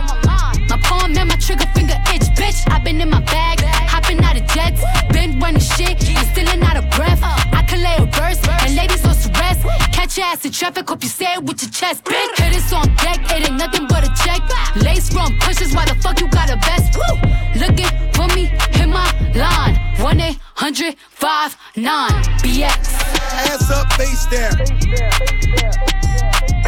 My 0.70 0.78
palm 0.82 1.16
and 1.16 1.28
my 1.28 1.36
trigger 1.36 1.66
finger 1.74 1.98
itch, 2.14 2.28
bitch. 2.40 2.64
i 2.72 2.78
been 2.78 3.00
in 3.00 3.10
my 3.10 3.20
bag, 3.20 3.60
hopping 3.60 4.24
out 4.24 4.40
of 4.40 4.46
jets. 4.46 4.82
Been 5.12 5.38
running 5.40 5.60
shit, 5.60 6.08
and 6.08 6.26
stealing 6.28 6.62
out 6.62 6.78
of 6.78 6.88
breath. 6.90 7.43
Lay 7.84 7.96
a 7.98 8.06
verse, 8.06 8.40
and 8.64 8.74
ladies 8.74 9.04
on 9.04 9.14
to 9.14 9.28
rest. 9.40 9.60
Catch 9.92 10.16
your 10.16 10.26
ass 10.26 10.44
in 10.46 10.52
traffic, 10.52 10.88
hope 10.88 11.02
you 11.02 11.08
say 11.10 11.34
it 11.34 11.42
with 11.44 11.60
your 11.62 11.70
chest, 11.70 12.02
bitch. 12.04 12.38
Hit 12.38 12.72
on 12.72 12.86
deck, 12.96 13.20
it 13.30 13.46
ain't 13.46 13.58
nothing 13.58 13.86
but 13.86 14.02
a 14.08 14.10
check. 14.24 14.40
Lace 14.82 15.10
from 15.10 15.38
pushes, 15.40 15.74
why 15.74 15.84
the 15.84 15.94
fuck 15.96 16.18
you 16.18 16.28
got 16.28 16.48
a 16.48 16.56
vest? 16.64 16.96
Woo! 16.96 17.14
Looking 17.60 17.92
for 18.14 18.26
me, 18.34 18.46
hit 18.72 18.88
my 18.88 19.08
line. 19.34 19.74
1 20.00 20.20
800 20.20 20.96
59 21.10 22.10
BX. 22.40 22.72
Ass 23.52 23.70
up, 23.70 23.92
face 23.92 24.24
down. 24.26 24.54
Yes. 24.88 26.63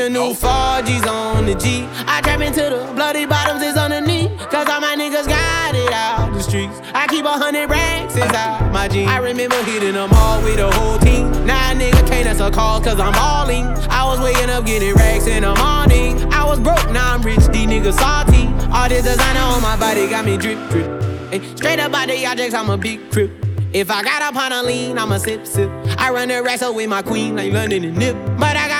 The 0.00 0.08
new 0.08 0.32
4Gs 0.32 1.06
on 1.06 1.44
the 1.44 1.54
G. 1.54 1.86
I 2.06 2.22
trap 2.22 2.40
into 2.40 2.62
the 2.62 2.90
bloody 2.94 3.26
bottoms 3.26 3.62
is 3.62 3.76
underneath. 3.76 4.30
Cause 4.48 4.66
all 4.66 4.80
my 4.80 4.96
niggas 4.96 5.28
got 5.28 5.74
it 5.74 5.92
out 5.92 6.32
the 6.32 6.42
streets. 6.42 6.80
I 6.94 7.06
keep 7.06 7.26
a 7.26 7.32
hundred 7.32 7.68
racks 7.68 8.16
inside 8.16 8.72
my 8.72 8.88
jeans. 8.88 9.10
I 9.10 9.18
remember 9.18 9.62
hitting 9.64 9.92
them 9.92 10.08
all 10.14 10.42
with 10.42 10.56
the 10.56 10.70
whole 10.72 10.98
team. 11.00 11.30
Now 11.44 11.72
a 11.72 11.74
nigga 11.74 12.06
can't 12.08 12.26
answer 12.26 12.50
calls 12.50 12.82
cause 12.82 12.98
I'm 12.98 13.12
balling. 13.12 13.66
I 13.90 14.04
was 14.06 14.20
waking 14.20 14.48
up 14.48 14.64
getting 14.64 14.94
racks 14.94 15.26
in 15.26 15.42
the 15.42 15.54
morning. 15.56 16.32
I 16.32 16.44
was 16.48 16.58
broke, 16.58 16.90
now 16.90 17.12
I'm 17.12 17.20
rich, 17.20 17.44
these 17.48 17.68
niggas 17.68 17.98
salty. 17.98 18.46
All 18.72 18.88
this 18.88 19.04
designer 19.04 19.40
on 19.40 19.60
my 19.60 19.76
body 19.76 20.08
got 20.08 20.24
me 20.24 20.38
drip, 20.38 20.58
drip. 20.70 20.88
Hey, 21.30 21.40
straight 21.56 21.78
up 21.78 21.92
out 21.92 22.08
the 22.08 22.24
objects, 22.24 22.54
I'm 22.54 22.70
a 22.70 22.78
big 22.78 23.12
crip. 23.12 23.30
If 23.72 23.88
I 23.88 24.02
got 24.02 24.20
up 24.20 24.34
on 24.34 24.50
a 24.50 24.64
lean, 24.64 24.98
I'ma 24.98 25.18
sip, 25.18 25.46
sip. 25.46 25.70
I 25.96 26.10
run 26.10 26.26
the 26.26 26.42
racks 26.42 26.62
up 26.62 26.74
with 26.74 26.88
my 26.88 27.02
queen, 27.02 27.36
like 27.36 27.52
London 27.52 27.84
and 27.84 27.96
Nip. 27.96 28.16
But 28.36 28.56
I 28.56 28.66
got 28.66 28.79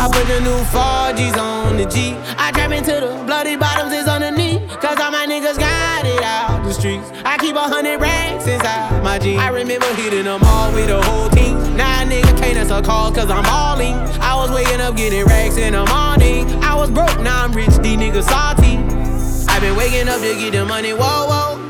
I 0.00 0.08
put 0.08 0.26
the 0.28 0.40
new 0.40 0.56
4Gs 0.72 1.36
on 1.36 1.76
the 1.76 1.84
G. 1.84 2.16
I 2.38 2.50
trap 2.52 2.70
into 2.72 2.92
the 3.04 3.22
bloody 3.26 3.54
bottoms 3.54 3.92
is 3.92 4.08
underneath. 4.08 4.66
Cause 4.80 4.98
all 4.98 5.10
my 5.10 5.26
niggas 5.26 5.58
got 5.58 6.06
it 6.06 6.22
out 6.22 6.64
the 6.64 6.72
streets. 6.72 7.12
I 7.22 7.36
keep 7.36 7.54
a 7.54 7.60
hundred 7.68 8.00
racks 8.00 8.46
inside 8.46 9.04
my 9.04 9.18
jeans. 9.18 9.38
I 9.38 9.50
remember 9.50 9.92
hitting 9.96 10.24
them 10.24 10.40
all 10.42 10.72
with 10.72 10.86
the 10.86 11.02
whole 11.02 11.28
team. 11.28 11.76
Now 11.76 12.02
nigga 12.04 12.32
can't 12.40 12.56
answer 12.56 12.80
calls 12.80 13.14
cause 13.14 13.28
I'm 13.28 13.42
balling. 13.42 13.92
I 14.24 14.34
was 14.36 14.50
waking 14.50 14.80
up 14.80 14.96
getting 14.96 15.26
racks 15.26 15.58
in 15.58 15.74
the 15.74 15.84
morning. 15.84 16.48
I 16.64 16.74
was 16.74 16.90
broke, 16.90 17.20
now 17.20 17.44
I'm 17.44 17.52
rich, 17.52 17.76
these 17.84 17.98
niggas 17.98 18.24
salty. 18.24 18.78
I've 19.52 19.60
been 19.60 19.76
waking 19.76 20.08
up 20.08 20.22
to 20.22 20.34
get 20.34 20.52
the 20.52 20.64
money, 20.64 20.94
whoa, 20.94 21.26
whoa. 21.28 21.69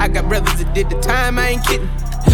I 0.00 0.08
got 0.08 0.30
brothers 0.30 0.56
that 0.56 0.74
did 0.74 0.88
the 0.88 0.98
time, 1.00 1.38
I 1.38 1.50
ain't 1.50 1.64
kidding. 1.66 1.86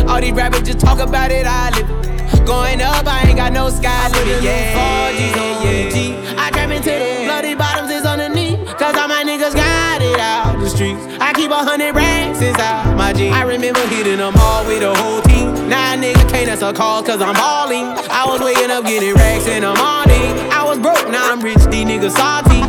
All 0.07 0.21
these 0.21 0.33
rappers 0.33 0.63
just 0.63 0.79
talk 0.79 1.01
about 1.01 1.33
it, 1.33 1.47
I 1.47 1.71
live 1.75 1.91
it. 1.91 2.47
Going 2.47 2.81
up, 2.81 3.05
I 3.07 3.27
ain't 3.27 3.37
got 3.37 3.53
no 3.53 3.71
sky 3.71 4.07
limit. 4.15 4.41
Yeah, 4.41 5.11
yeah, 5.11 5.91
yeah. 5.91 6.39
I 6.39 6.51
trap 6.53 6.71
into 6.71 6.91
the 6.95 7.25
bloody 7.27 7.57
bottoms 7.57 7.91
is 7.91 8.07
underneath. 8.07 8.71
Cause 8.79 8.95
all 8.95 9.09
my 9.09 9.25
niggas 9.27 9.53
got 9.53 10.01
it 10.01 10.21
out 10.21 10.61
the 10.61 10.71
streets. 10.71 11.03
I 11.19 11.33
keep 11.33 11.51
a 11.51 11.59
hundred 11.59 11.97
racks 11.97 12.41
inside 12.41 12.97
my 12.97 13.13
jeans. 13.13 13.35
I 13.35 13.43
remember 13.43 13.81
hitting 13.89 14.19
them 14.19 14.35
all 14.39 14.65
with 14.65 14.83
a 14.83 14.95
whole 14.95 15.23
team. 15.23 15.69
Now 15.69 15.95
a 15.95 15.97
nigga 15.99 16.23
can't 16.31 16.49
answer 16.49 16.73
calls 16.73 17.05
cause 17.05 17.21
I'm 17.21 17.35
balling. 17.35 17.87
I 18.15 18.27
was 18.31 18.41
waking 18.43 18.71
up 18.71 18.85
getting 18.85 19.15
racks 19.15 19.49
in 19.49 19.63
the 19.63 19.75
morning. 19.75 20.31
I 20.55 20.63
was 20.63 20.79
broke, 20.79 21.11
now 21.11 21.33
I'm 21.33 21.41
rich, 21.41 21.59
these 21.67 21.87
niggas 21.87 22.15
salty. 22.15 22.63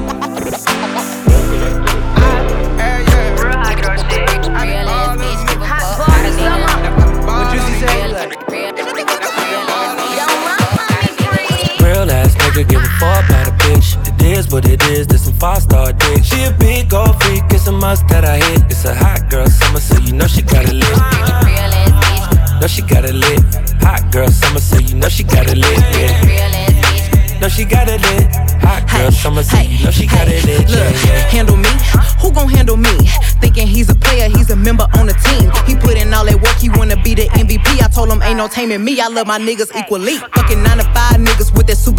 Real 11.82 12.12
ass 12.12 12.36
nigga 12.36 12.67
give 12.67 12.82
a 12.82 12.88
fuck 13.00 13.26
about 13.26 13.47
a 13.47 13.52
bitch. 13.52 13.95
It 14.08 14.38
is 14.38 14.50
what 14.50 14.67
it 14.67 14.84
is, 14.89 15.08
this 15.08 15.26
some 15.26 15.34
five 15.34 15.62
star 15.63 15.93
dick. 15.93 16.23
She 16.23 16.43
a 16.43 16.52
big 16.52 16.89
gold 16.89 17.21
freak, 17.23 17.43
it's 17.52 17.67
a 17.67 17.71
must 17.71 18.08
that 18.10 18.26
I 18.26 18.38
hit. 18.38 18.63
It's 18.69 18.86
a 18.86 18.93
hot 18.93 19.30
girl 19.30 19.47
summer, 19.47 19.80
so 19.80 19.97
you 20.00 20.13
know 20.13 20.28
she 20.28 20.41
got 20.41 20.65
it 20.65 20.73
lit. 20.73 20.97
Know 22.62 22.67
she 22.67 22.82
got 22.82 23.06
it 23.06 23.15
lit. 23.15 23.41
hot 23.82 24.12
girl 24.12 24.28
summer, 24.30 24.60
so 24.60 24.80
you 24.80 24.95
know 24.95 25.10
she 25.10 25.23
got 25.23 25.47
it 25.47 25.58
lit. 25.58 25.78
Yeah. 25.78 26.76
No, 27.39 27.47
she 27.47 27.65
got 27.65 27.88
it 27.88 28.02
lit. 28.02 28.34
Hot 28.65 28.82
girl 28.89 29.12
summer, 29.12 29.43
so 29.43 29.60
you 29.60 29.84
know 29.86 29.91
she 29.91 30.08
got 30.08 30.28
it 30.28 30.43
lit. 30.45 30.69
Look, 30.69 30.93
yeah. 31.06 31.30
handle 31.30 31.56
me. 31.56 31.69
Who 32.21 32.32
gon' 32.32 32.50
handle 32.50 32.78
me? 32.78 32.89
Thinking 33.39 33.67
he's 33.67 33.89
a 33.89 33.95
player, 33.95 34.28
he's 34.28 34.50
a 34.50 34.56
member 34.56 34.88
on 34.97 35.06
the 35.06 35.13
team. 35.13 35.52
He 35.67 35.76
put 35.76 35.97
in 35.97 36.13
all 36.13 36.26
that 36.26 36.41
work, 36.41 36.58
he 36.58 36.69
wanna 36.69 36.97
be 37.04 37.13
the 37.13 37.28
MVP. 37.38 37.82
I 37.82 37.88
told 37.89 38.10
him 38.10 38.21
ain't 38.23 38.38
no 38.38 38.47
taming 38.47 38.84
me. 38.84 39.00
I 39.00 39.08
love 39.08 39.28
my 39.28 39.38
niggas 39.38 39.69
equally. 39.78 40.17
Fucking 40.17 40.63
nine 40.63 40.78
to 40.78 40.84
five 40.95 41.21
niggas 41.21 41.56
with 41.56 41.67
that 41.67 41.78
superstar 41.78 41.96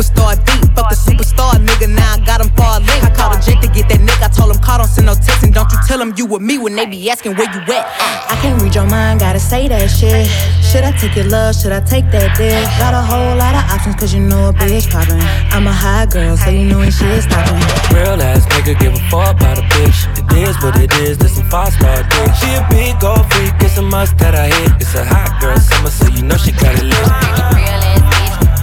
tell 5.98 6.06
him 6.06 6.14
you 6.16 6.26
with 6.26 6.42
me 6.42 6.58
when 6.58 6.76
they 6.76 6.86
be 6.86 7.10
asking 7.10 7.34
where 7.34 7.50
you 7.52 7.60
at. 7.74 7.86
I 8.30 8.38
can't 8.40 8.60
read 8.62 8.74
your 8.74 8.86
mind, 8.86 9.20
gotta 9.20 9.40
say 9.40 9.66
that 9.66 9.88
shit. 9.88 10.28
Should 10.62 10.84
I 10.84 10.92
take 10.92 11.16
your 11.16 11.26
love? 11.26 11.56
Should 11.56 11.72
I 11.72 11.80
take 11.80 12.06
that 12.12 12.36
dick? 12.36 12.54
Got 12.78 12.94
a 12.94 13.02
whole 13.02 13.34
lot 13.34 13.54
of 13.58 13.64
options, 13.74 13.96
cause 13.96 14.14
you 14.14 14.20
know 14.20 14.50
a 14.50 14.52
bitch 14.52 14.90
poppin'. 14.90 15.18
I'm 15.50 15.66
a 15.66 15.72
high 15.72 16.06
girl, 16.06 16.36
so 16.36 16.50
you 16.50 16.66
know 16.66 16.78
when 16.78 16.92
shit 16.92 17.24
stoppin'. 17.24 17.58
Real 17.90 18.20
ass 18.22 18.46
nigga 18.46 18.78
give 18.78 18.94
a 18.94 19.02
fuck 19.10 19.34
about 19.34 19.58
a 19.58 19.62
bitch. 19.74 20.06
It 20.38 20.48
is 20.48 20.56
what 20.62 20.78
it 20.78 20.92
is, 21.02 21.18
this 21.18 21.34
some 21.34 21.50
five 21.50 21.72
star 21.72 22.02
dick. 22.04 22.30
She 22.38 22.48
a 22.54 22.62
big 22.70 23.00
gold 23.00 23.26
freak, 23.32 23.54
it's 23.60 23.76
a 23.78 23.82
must 23.82 24.16
that 24.18 24.34
I 24.36 24.46
hit. 24.54 24.78
It's 24.78 24.94
a 24.94 25.04
hot 25.04 25.40
girl 25.40 25.58
summer, 25.58 25.90
so 25.90 26.06
you 26.14 26.22
know 26.22 26.36
she 26.36 26.52
got 26.52 26.78
it 26.78 26.86
lit. 26.86 27.08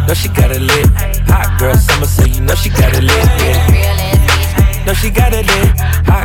Know 0.08 0.14
she 0.14 0.30
got 0.30 0.52
it 0.52 0.62
lit. 0.62 0.88
Hot 1.28 1.60
girl 1.60 1.76
summer, 1.76 2.08
so 2.08 2.24
you 2.24 2.40
know 2.40 2.56
she 2.56 2.70
got 2.70 2.96
it 2.96 3.04
lit. 3.04 3.26
Yeah. 3.44 4.86
Know 4.86 4.94
she 4.94 5.10
got 5.10 5.34
it 5.34 5.48
lit. 5.48 5.74
Hot 6.06 6.25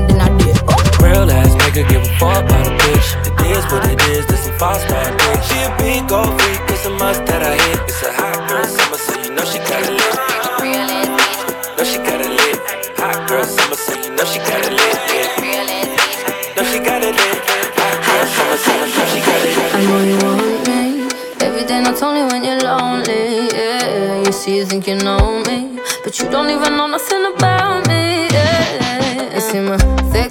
and 0.00 0.08
then 0.08 0.20
I 0.20 0.28
dip. 0.40 0.56
Real 1.04 1.28
ass 1.30 1.52
nigga 1.60 1.84
give 1.88 2.02
a 2.02 2.12
fuck 2.18 2.44
about 2.44 2.66
a 2.66 2.72
bitch. 2.80 3.08
It 3.28 3.56
is 3.56 3.64
what 3.72 3.84
it 3.84 4.00
is, 4.08 4.24
this 4.26 4.44
some 4.44 4.56
five 4.58 4.80
star 4.80 5.04
dick. 5.04 5.40
She 5.44 5.56
a 5.60 5.70
big 5.76 6.08
gold 6.08 6.32
freak, 6.40 6.60
it's 6.72 6.84
a 6.86 6.90
must 6.90 7.24
that 7.26 7.42
I 7.42 7.56
hit. 7.68 7.80
It's 7.84 8.02
a 8.02 8.12
hot 8.12 8.48
girl 8.48 8.64
summer, 8.64 8.96
so 8.96 9.12
you 9.22 9.30
know 9.36 9.44
she 9.44 9.58
got 9.68 9.82
it 9.84 9.94
lit. 10.00 10.16
Real 10.64 10.88
ass 10.88 11.08
bitch. 11.16 11.76
Know 11.76 11.84
she 11.84 11.98
got 12.08 12.20
it 12.20 12.32
lit. 12.32 12.56
Hot 13.00 13.18
girl 13.28 13.44
summer, 13.44 13.76
so 13.76 13.92
you 13.96 14.10
know 14.16 14.24
she 14.24 14.38
got 14.48 14.60
it 14.64 14.72
lit. 14.72 14.96
Yeah. 15.12 15.40
Know 16.56 16.64
she 16.70 16.78
got 16.80 17.02
it 17.02 17.14
lit. 17.16 17.38
Hot 17.80 17.96
girl 18.04 18.26
summer, 18.34 18.58
so 18.64 18.72
you 18.76 18.92
know 18.96 19.04
she 19.12 19.20
got 19.24 19.40
it 19.40 19.52
lit. 19.56 19.72
I 19.74 19.80
know 19.88 20.00
you 20.08 20.16
want 20.24 20.68
me. 20.68 20.80
Every 21.40 21.64
day, 21.64 21.80
not 21.80 22.02
only 22.02 22.22
when 22.30 22.44
you're 22.44 22.60
lonely. 22.60 23.48
Yeah, 23.56 24.22
you 24.26 24.32
see, 24.32 24.56
you 24.58 24.64
think 24.66 24.86
you 24.86 24.96
know 24.96 25.42
me, 25.48 25.80
but 26.04 26.18
you 26.20 26.28
don't 26.30 26.50
even 26.50 26.76
know 26.76 26.86
nothing 26.86 27.09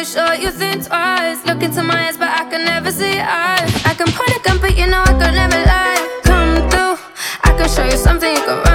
make 0.00 0.08
sure 0.08 0.34
you 0.34 0.50
think 0.50 0.86
twice. 0.86 1.44
Look 1.44 1.62
into 1.62 1.82
my 1.82 2.08
eyes, 2.08 2.16
but 2.16 2.28
I 2.28 2.48
can 2.48 2.64
never 2.64 2.90
see 2.90 3.18
eyes. 3.18 3.70
I 3.84 3.92
can 3.92 4.06
point 4.06 4.30
a 4.34 4.40
gun, 4.42 4.58
but 4.58 4.74
you 4.74 4.86
know 4.86 5.02
I 5.02 5.12
could 5.20 5.34
never 5.34 5.60
lie. 5.72 6.20
Come 6.24 6.70
through, 6.70 6.96
I 7.44 7.50
can 7.58 7.68
show 7.68 7.84
you 7.84 7.98
something 7.98 8.34
you 8.34 8.42
can 8.42 8.69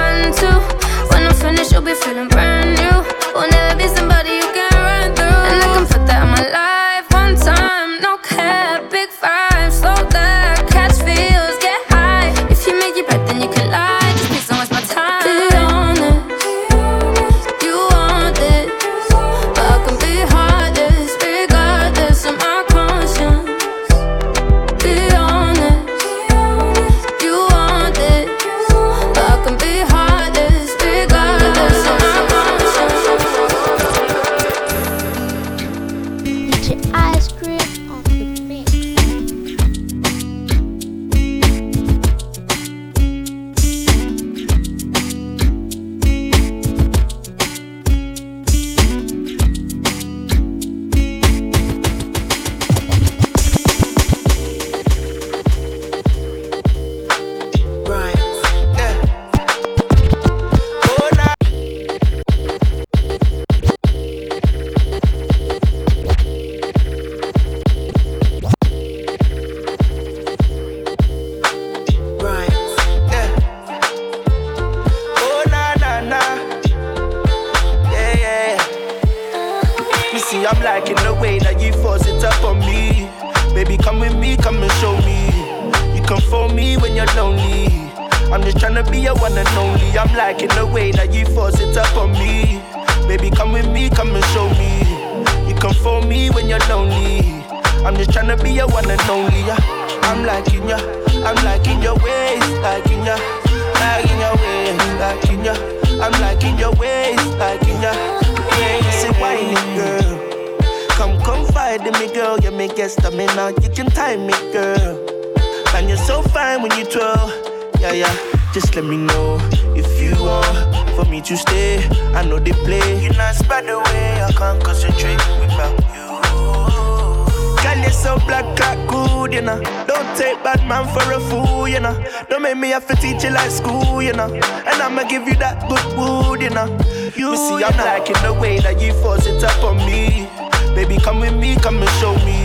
know. 129.46 129.62
Don't 129.86 130.16
take 130.18 130.42
bad 130.42 130.66
man 130.68 130.84
for 130.92 131.06
a 131.12 131.20
fool, 131.30 131.68
you 131.68 131.80
know. 131.80 131.94
Don't 132.28 132.42
make 132.42 132.56
me 132.56 132.68
have 132.70 132.86
to 132.88 132.96
teach 132.96 133.22
you 133.22 133.30
like 133.30 133.50
school, 133.50 134.02
you 134.02 134.12
know. 134.12 134.28
And 134.34 134.82
I'ma 134.82 135.04
give 135.04 135.26
you 135.26 135.36
that 135.36 135.68
good 135.70 135.86
wood, 135.96 136.42
you 136.42 136.50
know. 136.50 136.66
You 137.14 137.30
me 137.30 137.36
see, 137.36 137.64
I'm 137.64 137.76
liking 137.78 138.20
the 138.22 138.34
way 138.34 138.58
that 138.60 138.80
you 138.80 138.92
force 139.00 139.26
it 139.26 139.42
up 139.42 139.62
on 139.62 139.76
me. 139.78 140.28
Baby, 140.74 140.98
come 140.98 141.20
with 141.20 141.34
me, 141.34 141.56
come 141.56 141.80
and 141.80 141.90
show 142.02 142.14
me. 142.26 142.42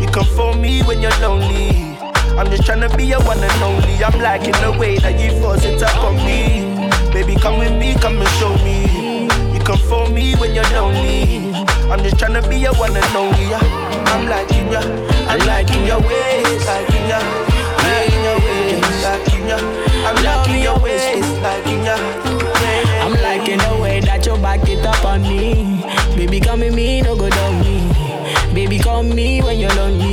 You 0.00 0.08
come 0.08 0.26
for 0.34 0.54
me 0.56 0.82
when 0.82 1.00
you're 1.00 1.18
lonely. 1.20 1.96
I'm 2.38 2.48
just 2.50 2.64
trying 2.64 2.80
to 2.80 2.96
be 2.96 3.04
your 3.04 3.22
one 3.24 3.38
and 3.38 3.62
only. 3.62 4.02
I'm 4.02 4.18
liking 4.20 4.56
the 4.64 4.74
way 4.78 4.98
that 4.98 5.20
you 5.20 5.38
force 5.40 5.64
it 5.64 5.82
up 5.82 6.02
on 6.02 6.16
me. 6.16 6.88
Baby, 7.12 7.36
come 7.36 7.58
with 7.58 7.78
me, 7.78 7.94
come 8.00 8.16
and 8.16 8.32
show 8.40 8.54
me. 8.64 9.28
You 9.52 9.60
come 9.60 9.78
for 9.78 10.08
me 10.08 10.34
when 10.36 10.54
you're 10.54 10.72
lonely. 10.72 11.52
I'm 11.92 12.02
just 12.02 12.18
trying 12.18 12.40
to 12.40 12.48
be 12.48 12.56
your 12.56 12.74
one 12.74 12.96
and 12.96 13.16
only. 13.16 13.91
I'm 14.12 14.28
liking 14.28 14.68
ya, 14.70 14.80
I'm 15.26 15.40
liking 15.46 15.86
your 15.86 16.00
ways, 16.00 16.66
liking 16.66 17.08
ya, 17.08 17.18
liking 17.80 18.22
your 18.28 18.38
ways, 18.44 19.02
liking 19.04 19.48
ya. 19.48 19.58
I'm 20.04 20.16
liking 20.22 20.62
your 20.62 20.78
ways, 20.80 21.26
liking 21.40 21.84
ya. 21.84 21.96
I'm 23.02 23.14
liking 23.22 23.58
the 23.58 23.78
way 23.80 24.00
that 24.00 24.26
you 24.26 24.36
back 24.36 24.68
it 24.68 24.84
up 24.84 25.04
on 25.04 25.22
me. 25.22 25.82
Baby, 26.14 26.40
come 26.40 26.60
with 26.60 26.74
me, 26.74 27.00
no 27.00 27.16
go 27.16 27.30
down 27.30 27.60
me. 27.60 27.80
Baby, 28.54 28.78
call 28.78 29.02
me 29.02 29.40
when 29.42 29.58
you're 29.58 29.74
lonely. 29.74 30.11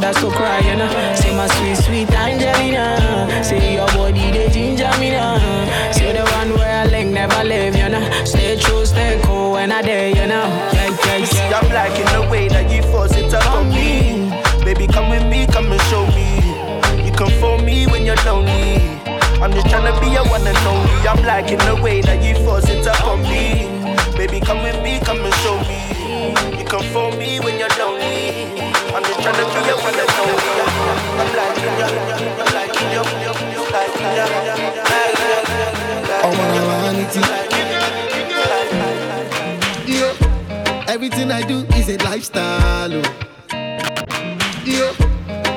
My 0.00 0.12
so 0.12 0.30
cry, 0.30 0.60
you 0.60 0.76
know. 0.76 0.88
Say 1.14 1.34
my 1.36 1.46
sweet, 1.46 1.76
sweet 1.76 2.10
Angelina. 2.12 3.42
Say 3.42 3.74
your 3.74 3.86
body, 3.88 4.30
they 4.30 4.48
ginger 4.50 4.90
me 4.98 5.10
now. 5.10 5.38
Say 5.92 6.12
the 6.12 6.24
one 6.38 6.50
where 6.58 6.82
I 6.82 6.86
link 6.86 7.12
never 7.12 7.44
leave, 7.44 7.76
you 7.76 7.88
know. 7.88 8.24
Stay 8.24 8.56
true, 8.58 8.84
stay 8.86 9.20
cool 9.24 9.52
when 9.52 9.72
I 9.72 9.82
dare, 9.82 10.08
you 10.08 10.26
know. 10.26 10.46
Yeah, 10.72 10.96
yeah, 11.04 11.16
yeah. 11.18 11.58
I'm 11.58 11.68
liking 11.72 12.06
the 12.14 12.28
way 12.30 12.48
that 12.48 12.70
you 12.70 12.82
force 12.90 13.16
it 13.16 13.32
up 13.34 13.46
on 13.52 13.68
me. 13.70 14.30
Baby, 14.64 14.86
come 14.86 15.10
with 15.10 15.26
me, 15.26 15.46
come 15.46 15.70
and 15.72 15.80
show 15.82 16.06
me. 16.08 17.04
You 17.04 17.12
come 17.12 17.30
for 17.40 17.58
me 17.62 17.86
when 17.86 18.04
you're 18.04 18.22
lonely. 18.24 18.78
I'm 19.42 19.52
just 19.52 19.68
trying 19.68 19.86
to 19.92 20.00
be 20.00 20.10
your 20.10 20.26
one 20.28 20.46
and 20.46 20.58
only. 20.66 21.08
I'm 21.08 21.22
liking 21.24 21.58
the 21.58 21.80
way 21.82 22.00
that 22.02 22.22
you 22.22 22.34
force 22.44 22.68
it 22.68 22.86
up 22.86 23.04
on 23.04 23.22
me. 23.22 23.66
Baby, 24.16 24.40
come 24.40 24.62
with 24.62 24.82
me, 24.82 24.98
come 25.00 25.20
and 25.20 25.34
show 25.42 25.58
me. 25.70 26.58
You 26.58 26.64
come 26.64 26.84
for 26.92 27.10
me 27.16 27.40
when 27.40 27.58
you're 27.58 27.68
lonely. 27.78 27.87
Everything 40.88 41.30
I 41.30 41.42
do 41.42 41.66
is 41.76 41.88
a 41.90 41.96
lifestyle. 42.04 43.02
Oh. 44.70 44.94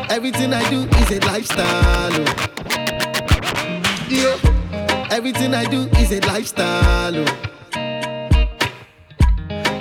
Everything 0.10 0.54
I 0.54 0.70
do 0.70 0.84
is 0.98 1.12
a 1.12 1.20
lifestyle. 1.26 2.26
Oh. 4.12 4.40
Everything 5.10 5.54
I 5.54 5.66
do 5.66 5.88
is 5.98 6.12
a 6.12 6.20
lifestyle. 6.28 7.16
Oh. 7.16 7.26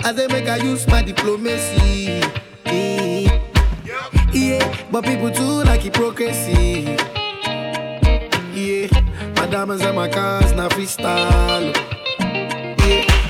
As 0.05 0.16
make 0.28 0.49
I 0.49 0.57
use 0.62 0.86
my 0.86 1.03
diplomacy. 1.03 2.22
Yeah. 2.66 3.19
Yeah. 4.32 4.76
But 4.90 5.04
people 5.04 5.30
too 5.30 5.62
like 5.64 5.82
hypocrisy. 5.82 6.96
Yeah. 8.52 8.88
My 9.36 9.46
diamonds 9.46 9.82
and 9.84 9.96
my 9.96 10.08
cars 10.08 10.52
now 10.52 10.68
freestyle. 10.68 11.74
Yeah. 12.86 13.20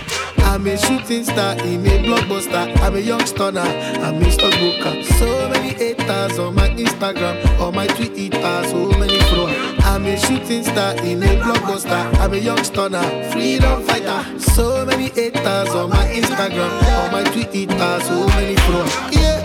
I'm 0.51 0.67
a 0.67 0.77
shooting 0.77 1.23
star 1.23 1.55
in 1.65 1.87
a 1.87 2.03
blockbuster. 2.05 2.77
I'm 2.81 2.97
a 2.97 2.99
young 2.99 3.25
stunner. 3.25 3.61
I'm 3.61 4.21
a 4.21 4.31
stockbroker. 4.33 5.03
So 5.19 5.49
many 5.49 5.69
haters 5.75 6.39
on 6.39 6.57
my 6.57 6.69
Instagram, 6.71 7.61
on 7.61 7.75
my 7.75 7.87
Twitter, 7.87 8.65
so 8.65 8.91
many 8.99 9.19
followers. 9.31 9.57
I'm 9.85 10.05
a 10.07 10.19
shooting 10.19 10.65
star 10.65 10.97
in 11.05 11.23
a 11.23 11.37
blockbuster. 11.41 12.19
I'm 12.19 12.33
a 12.35 12.37
young 12.37 12.63
stunner, 12.65 13.31
freedom 13.31 13.83
fighter. 13.85 14.41
So 14.41 14.85
many 14.85 15.11
haters 15.11 15.71
on 15.75 15.91
my 15.91 16.05
Instagram, 16.07 16.71
on 17.05 17.13
my 17.13 17.23
Twitter, 17.31 18.01
so 18.01 18.27
many 18.29 18.57
followers. 18.57 19.17
Yeah, 19.17 19.40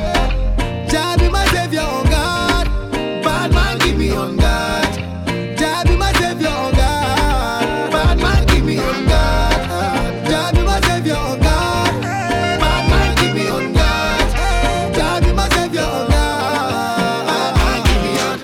Jah 1.05 1.29
my 1.31 1.45
savior, 1.53 1.81
oh 1.83 2.03
God. 2.09 2.65
Bad 3.23 3.53
man, 3.53 3.77
give 3.79 3.97
me 3.97 4.09
on 4.11 4.37
God. 4.37 4.93
Jah 5.59 5.83
my 6.01 6.11
savior, 6.13 6.49
oh 6.49 6.71
God. 6.75 7.91
Bad 7.93 8.17
man, 8.23 8.45
give 8.47 8.65
me 8.65 8.77
on 8.79 9.05
God. 9.05 10.27
Jah 10.29 10.51
my 10.69 10.79
savior, 10.87 11.15
oh 11.17 11.37
God. 11.37 12.01
Bad 12.61 12.83
man, 12.89 13.15
give 13.19 13.33
me 13.35 13.47
on 13.49 13.73
God. 13.73 14.27
Jah 14.97 15.33
my 15.39 15.47
savior, 15.49 15.85
oh 15.85 16.07
God. 16.09 17.85
Give 17.87 18.01
me 18.05 18.11
on. 18.27 18.37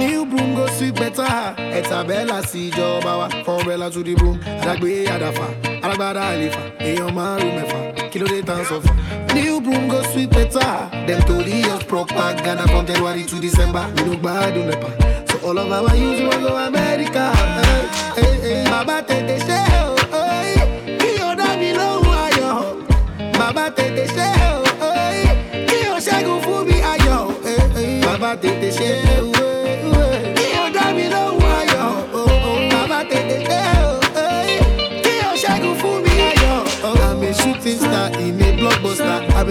New 0.00 0.26
broom 0.26 0.54
go 0.54 0.66
sweep 0.76 0.94
better. 0.96 1.54
Ẹ̀tàbẹ́là 1.78 2.38
sí 2.50 2.60
ìjọba 2.70 3.12
wa. 3.20 3.28
From 3.44 3.60
Bella 3.66 3.88
to 3.94 4.02
the 4.02 4.14
broom. 4.14 4.36
Àdàgbé 4.62 4.90
àdàfà. 5.14 5.46
Alágbádá 5.84 6.22
àlefa. 6.32 6.60
Èèyàn 6.86 7.10
márùn 7.16 7.52
mẹ́fà. 7.58 7.78
Tán 8.10 8.64
sọ? 8.68 8.80
New 9.34 9.60
broom 9.60 9.88
go 9.88 10.02
sweep 10.12 10.30
better. 10.30 10.90
Dem 11.06 11.20
tori 11.28 11.62
us 11.62 11.84
propaganda 11.84 12.66
from 12.66 12.84
January 12.86 13.22
to 13.24 13.36
December. 13.40 13.86
We 13.96 14.02
no 14.04 14.16
gbádùn 14.16 14.66
nepa. 14.66 14.88
So 15.30 15.48
all 15.48 15.58
of 15.58 15.70
our 15.70 15.94
youths 15.96 16.20
wan 16.20 16.42
go 16.42 16.56
America. 16.56 17.59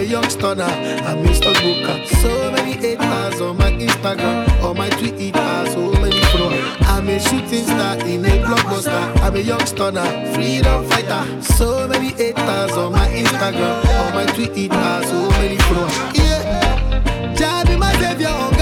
A 0.00 0.04
young 0.04 0.28
stunner. 0.30 0.64
I'm 0.64 1.24
a 1.26 1.34
stockbroker. 1.34 2.06
So 2.22 2.50
many 2.52 2.72
haters 2.72 3.40
on 3.40 3.58
my 3.58 3.70
Instagram, 3.70 4.62
on 4.62 4.76
my 4.76 4.88
Twitter, 4.88 5.70
so 5.72 5.92
many 6.00 6.20
followers. 6.32 6.64
I'm 6.80 7.08
a 7.08 7.20
shooting 7.20 7.64
star 7.64 7.98
in 8.06 8.24
a 8.24 8.30
blockbuster. 8.44 9.20
I'm 9.20 9.36
a 9.36 9.40
young 9.40 9.64
stunner, 9.66 10.08
freedom 10.34 10.88
fighter. 10.88 11.42
So 11.42 11.86
many 11.86 12.08
haters 12.08 12.72
on 12.72 12.92
my 12.92 13.08
Instagram, 13.08 13.84
on 14.04 14.14
my 14.14 14.26
Twitter, 14.26 15.06
so 15.06 15.28
many 15.38 15.58
followers. 15.58 15.96
Yeah, 16.16 17.34
Jah 17.34 17.64
be 17.66 17.76
my 17.76 17.92
savior, 17.94 18.28
oh 18.30 18.59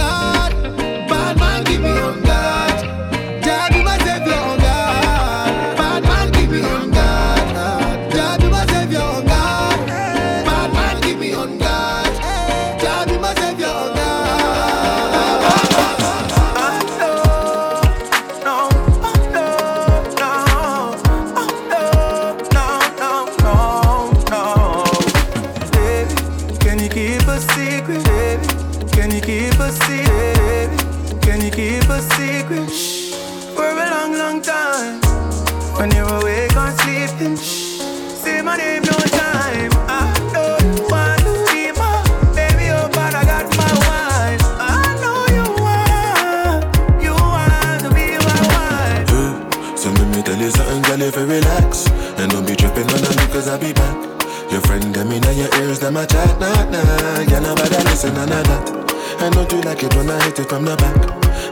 Your 54.51 54.61
friend 54.63 54.95
them 54.95 55.13
in 55.13 55.23
your 55.37 55.55
ears, 55.61 55.79
them 55.79 55.97
a 55.97 56.07
chat, 56.07 56.41
nah, 56.41 56.65
nah. 56.71 57.21
Yeah, 57.21 57.41
nobody 57.41 57.77
listen, 57.85 58.15
nah, 58.15 58.25
nah, 58.25 58.43
that 58.43 58.89
I 59.21 59.29
know 59.31 59.47
you 59.51 59.61
like 59.63 59.83
it 59.83 59.95
when 59.95 60.09
I 60.09 60.23
hit 60.25 60.39
it 60.39 60.49
from 60.49 60.65
the 60.65 60.77
back? 60.77 60.97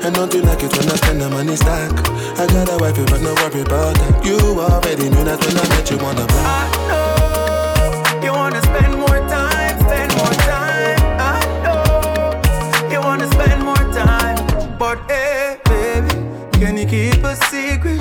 I 0.02 0.10
know 0.10 0.24
you 0.32 0.40
like 0.42 0.62
it 0.62 0.72
when 0.76 0.88
I 0.88 0.96
spend 0.96 1.20
the 1.20 1.28
money 1.28 1.56
stack? 1.56 1.92
I 2.38 2.46
got 2.46 2.72
a 2.72 2.76
wife, 2.78 2.96
but 3.06 3.20
no 3.20 3.34
worry 3.34 3.60
about 3.60 3.96
that. 3.96 4.24
You 4.24 4.38
already 4.38 5.10
knew 5.10 5.24
that 5.24 5.38
when 5.44 5.56
I 5.58 5.68
met 5.68 5.90
you 5.90 5.98
on 5.98 6.16
the 6.16 6.24
block. 6.24 6.46
I 6.46 6.64
know 6.88 8.24
you 8.24 8.32
wanna 8.32 8.62
spend 8.62 8.94
more 8.96 9.20
time, 9.28 9.78
spend 9.80 10.10
more 10.16 10.36
time. 10.48 10.96
I 11.20 11.44
know 11.64 12.90
you 12.90 13.00
wanna 13.00 13.30
spend 13.30 13.62
more 13.62 13.84
time. 13.92 14.38
But 14.78 14.98
hey, 15.10 15.58
baby, 15.66 16.14
can 16.60 16.78
you 16.78 16.86
keep 16.86 17.22
a 17.24 17.36
secret? 17.50 18.00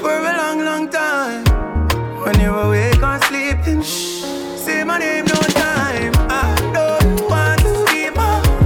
For 0.00 0.16
a 0.16 0.32
long, 0.36 0.64
long 0.64 0.88
time. 0.88 1.44
When 2.24 2.40
you're 2.40 2.54
awake 2.54 3.02
say 3.82 4.84
my 4.84 4.98
name 4.98 5.24
no 5.26 5.34
time. 5.34 6.12
I 6.28 6.54
don't 6.72 7.30
want 7.30 7.60
to 7.60 7.84
be 7.86 8.10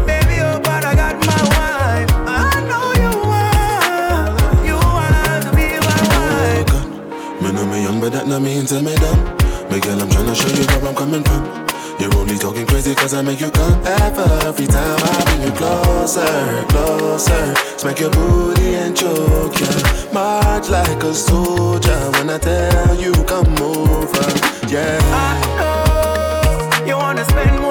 baby, 0.06 0.40
oh, 0.40 0.60
I 0.64 0.94
got 0.94 1.16
my 1.26 1.42
wife. 1.54 2.10
I 2.26 2.60
know 2.68 2.86
you 3.02 3.12
want, 3.30 4.66
you 4.66 4.76
want 4.76 5.42
to 5.44 5.50
be 5.56 5.68
my 5.88 6.00
wife. 6.12 7.42
Me 7.42 7.52
know 7.52 7.66
me 7.66 7.82
young, 7.82 8.00
but 8.00 8.12
that 8.12 8.26
not 8.26 8.42
mean 8.42 8.66
tell 8.66 8.82
me 8.82 8.94
dumb. 8.96 9.20
Me 9.70 9.80
girl, 9.80 10.00
I'm 10.00 10.08
tryna 10.08 10.34
show 10.34 10.48
you 10.48 10.66
where 10.80 10.88
I'm 10.88 10.94
coming 10.94 11.22
from. 11.24 11.61
Talking 12.52 12.66
crazy 12.66 12.94
cause 12.94 13.14
I 13.14 13.22
make 13.22 13.40
you 13.40 13.50
come 13.50 13.80
Every 13.86 14.66
time 14.66 14.98
I 15.00 15.24
bring 15.24 15.40
you 15.40 15.52
closer, 15.52 16.62
closer. 16.68 17.54
Smack 17.78 17.98
your 17.98 18.10
booty 18.10 18.74
and 18.74 18.94
choke 18.94 19.58
ya. 19.58 20.12
March 20.12 20.68
like 20.68 21.02
a 21.02 21.14
soldier 21.14 21.98
When 22.12 22.28
I 22.28 22.36
tell 22.36 22.94
you 22.94 23.12
come 23.24 23.56
over, 23.56 24.28
yeah. 24.68 25.00
I 25.00 25.40
know 25.56 26.86
you 26.86 26.94
wanna 26.94 27.24
spend 27.24 27.61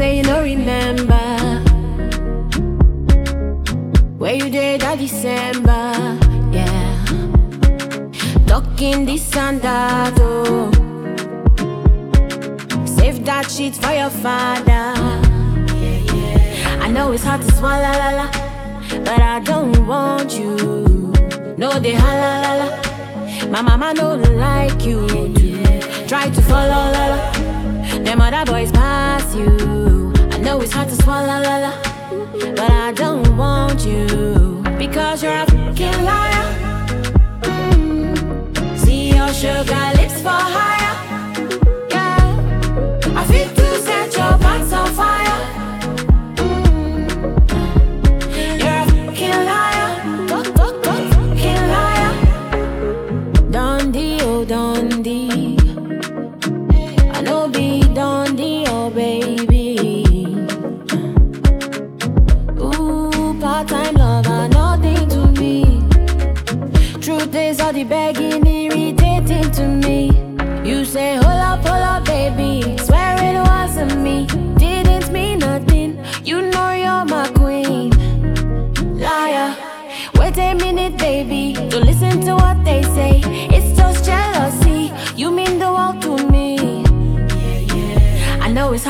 say 0.00 0.16
you 0.16 0.22
don't 0.22 0.44
remember 0.44 1.26
where 4.16 4.34
you 4.34 4.48
did 4.48 4.80
that 4.80 4.96
December, 4.98 5.92
yeah. 6.56 7.04
Talking 8.46 9.04
this 9.04 9.36
and 9.36 9.60
that, 9.60 10.14
oh. 10.18 10.70
Save 12.86 13.26
that 13.26 13.50
shit 13.50 13.74
for 13.76 13.92
your 13.92 14.08
father. 14.24 14.94
I 16.84 16.88
know 16.90 17.12
it's 17.12 17.24
hard 17.24 17.42
to 17.42 17.52
swallow, 17.58 17.94
la, 18.02 18.10
la, 18.20 18.28
but 19.04 19.20
I 19.20 19.40
don't 19.40 19.86
want 19.86 20.32
you. 20.32 20.56
No, 21.58 21.78
they 21.78 21.92
holla, 21.92 22.30
la, 22.44 22.52
la. 22.60 22.68
My 23.50 23.60
mama 23.60 23.92
don't 23.94 24.22
like 24.48 24.82
you. 24.82 25.06
Try 26.08 26.30
to 26.30 26.42
follow, 26.48 26.84
la, 26.96 27.06
la. 27.14 27.39
Them 28.04 28.20
other 28.20 28.44
boys 28.50 28.72
pass 28.72 29.34
you. 29.34 30.12
I 30.32 30.38
know 30.38 30.60
it's 30.60 30.72
hard 30.72 30.88
to 30.88 30.96
swallow, 31.02 31.26
la 31.26 31.56
la, 31.64 31.72
but 32.56 32.70
I 32.70 32.92
don't 32.92 33.36
want 33.36 33.84
you 33.84 34.62
because 34.78 35.22
you're 35.22 35.32
a 35.32 35.46
fucking 35.46 36.04
liar. 36.04 36.46
Mm. 37.42 38.78
See 38.78 39.14
your 39.14 39.28
sugar 39.32 39.92
lips 39.96 40.20
for 40.22 40.28
higher. 40.28 40.79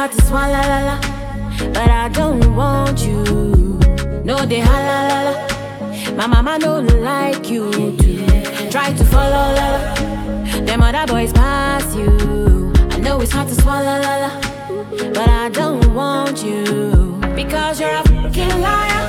Hard 0.01 0.12
to 0.12 0.24
swallow, 0.24 0.64
la, 0.72 0.80
la, 0.88 0.98
but 1.74 1.90
I 1.90 2.09
don't 2.09 2.57
want 2.57 3.05
you. 3.07 3.22
No, 4.24 4.46
they 4.46 4.61
holla, 4.61 4.98
la, 5.11 5.20
la. 5.28 5.34
My 6.16 6.26
mama 6.26 6.59
don't 6.59 6.88
like 7.03 7.51
you 7.51 7.70
to 7.70 8.70
try 8.70 8.94
to 8.94 9.05
follow, 9.05 9.44
la, 9.59 9.66
la. 9.74 9.94
Them 10.64 10.80
other 10.82 11.07
boys 11.07 11.34
pass 11.34 11.84
you. 11.94 12.72
I 12.92 12.98
know 12.98 13.20
it's 13.20 13.32
hard 13.32 13.48
to 13.48 13.55
swallow, 13.57 13.96
la, 14.07 14.14
la, 14.24 14.30
but 15.16 15.28
I 15.28 15.51
don't 15.51 15.92
want 15.92 16.42
you 16.42 17.20
because 17.36 17.78
you're 17.78 17.96
a 18.03 18.03
fucking 18.05 18.57
liar. 18.66 19.05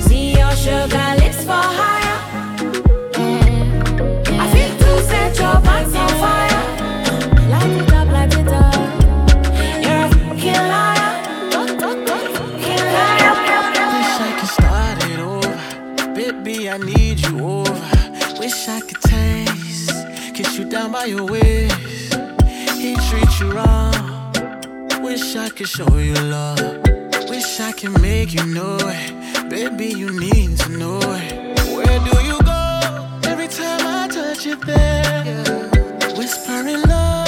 See 0.00 0.32
your 0.38 0.54
sugar 0.64 1.08
lips 1.20 1.44
for 1.48 1.62
higher. 1.78 2.18
I 4.42 4.44
feel 4.52 4.72
to 4.80 4.90
set 5.04 5.38
your 5.38 5.56
pants 5.66 5.94
on 5.94 6.08
fire. 6.20 6.45
Down 20.86 20.92
by 20.92 21.04
your 21.06 21.24
waist. 21.26 22.14
He 22.78 22.94
treat 23.08 23.40
you 23.40 23.50
wrong. 23.52 24.32
Wish 25.02 25.36
I 25.36 25.48
could 25.48 25.68
show 25.68 25.96
you 25.98 26.14
love. 26.14 26.60
Wish 27.28 27.60
I 27.60 27.72
could 27.72 28.00
make 28.00 28.32
you 28.32 28.44
know 28.46 28.76
it. 28.80 29.48
Baby, 29.48 29.86
you 29.86 30.18
need 30.18 30.58
to 30.58 30.68
know 30.70 30.98
it. 31.00 31.32
Where 31.76 31.98
do 32.08 32.16
you 32.24 32.38
go? 32.42 33.30
Every 33.30 33.48
time 33.48 33.80
I 33.84 34.08
touch 34.08 34.46
you 34.46 34.56
there. 34.56 35.70
Whispering 36.16 36.82
love. 36.82 37.25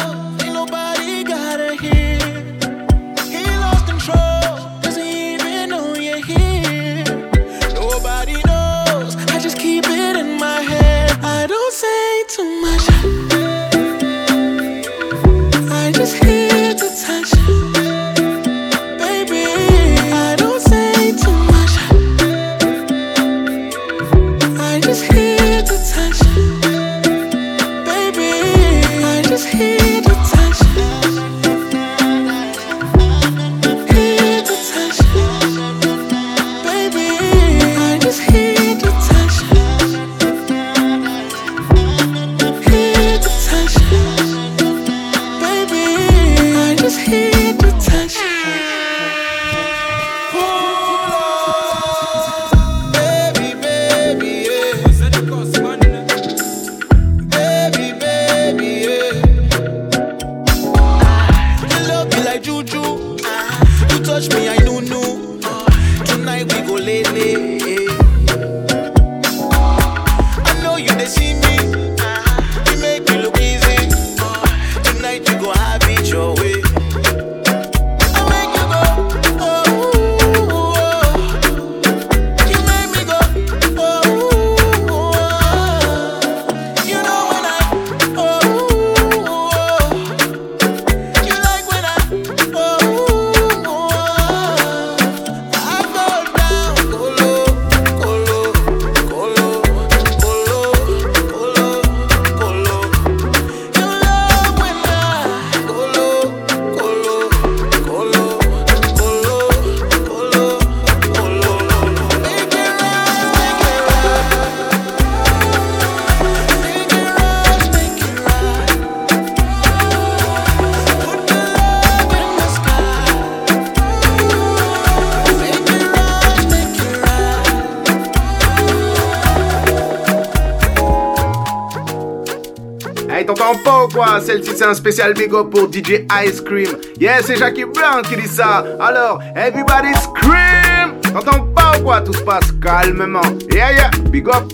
Celle-ci, 134.24 134.52
c'est 134.56 134.64
un 134.64 134.74
spécial 134.74 135.12
big 135.14 135.32
up 135.34 135.50
pour 135.50 135.70
DJ 135.72 136.06
Ice 136.24 136.40
Cream. 136.40 136.68
Yeah, 136.98 137.22
c'est 137.22 137.36
Jackie 137.36 137.64
Brown 137.64 138.02
qui 138.02 138.16
dit 138.16 138.26
ça. 138.26 138.64
Alors, 138.80 139.20
everybody 139.36 139.94
scream! 139.94 140.94
T'entends 141.12 141.44
pas 141.54 141.78
ou 141.78 141.84
quoi? 141.84 142.00
Tout 142.00 142.14
se 142.14 142.22
passe 142.22 142.50
calmement. 142.62 143.20
Yeah, 143.52 143.72
yeah, 143.72 143.90
big 144.10 144.26
up. 144.28 144.44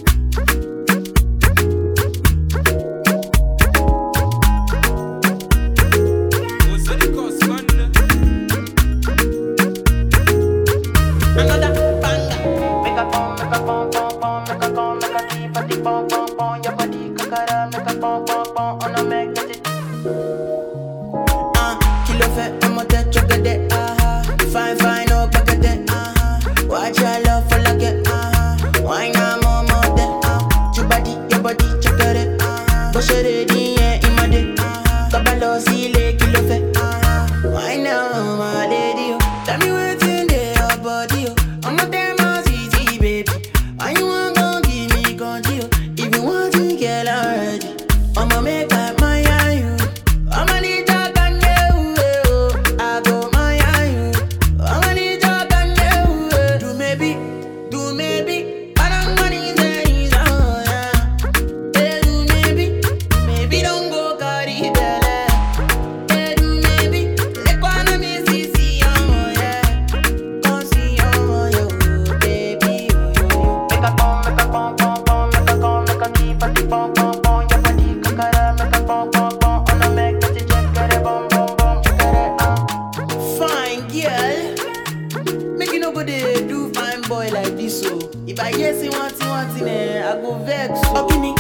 dey 86.05 86.47
do 86.47 86.73
fine 86.75 87.03
boy 87.03 87.29
like 87.33 87.57
this 87.57 87.85
o. 87.87 87.99
If 88.27 88.41
I 88.41 88.53
hear 88.53 88.75
say 88.75 88.89
wants 88.89 89.19
thing, 89.19 89.29
wants 89.29 89.55
thing, 89.55 89.69
eh, 89.69 90.09
I 90.11 90.21
go 90.21 90.35
vex. 90.45 90.71
Oh. 90.87 91.07
Okini, 91.07 91.35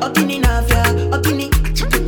okini 0.00 0.38
na 0.40 0.58
afia, 0.58 0.82
okini, 1.16 1.48
okini. 1.50 2.01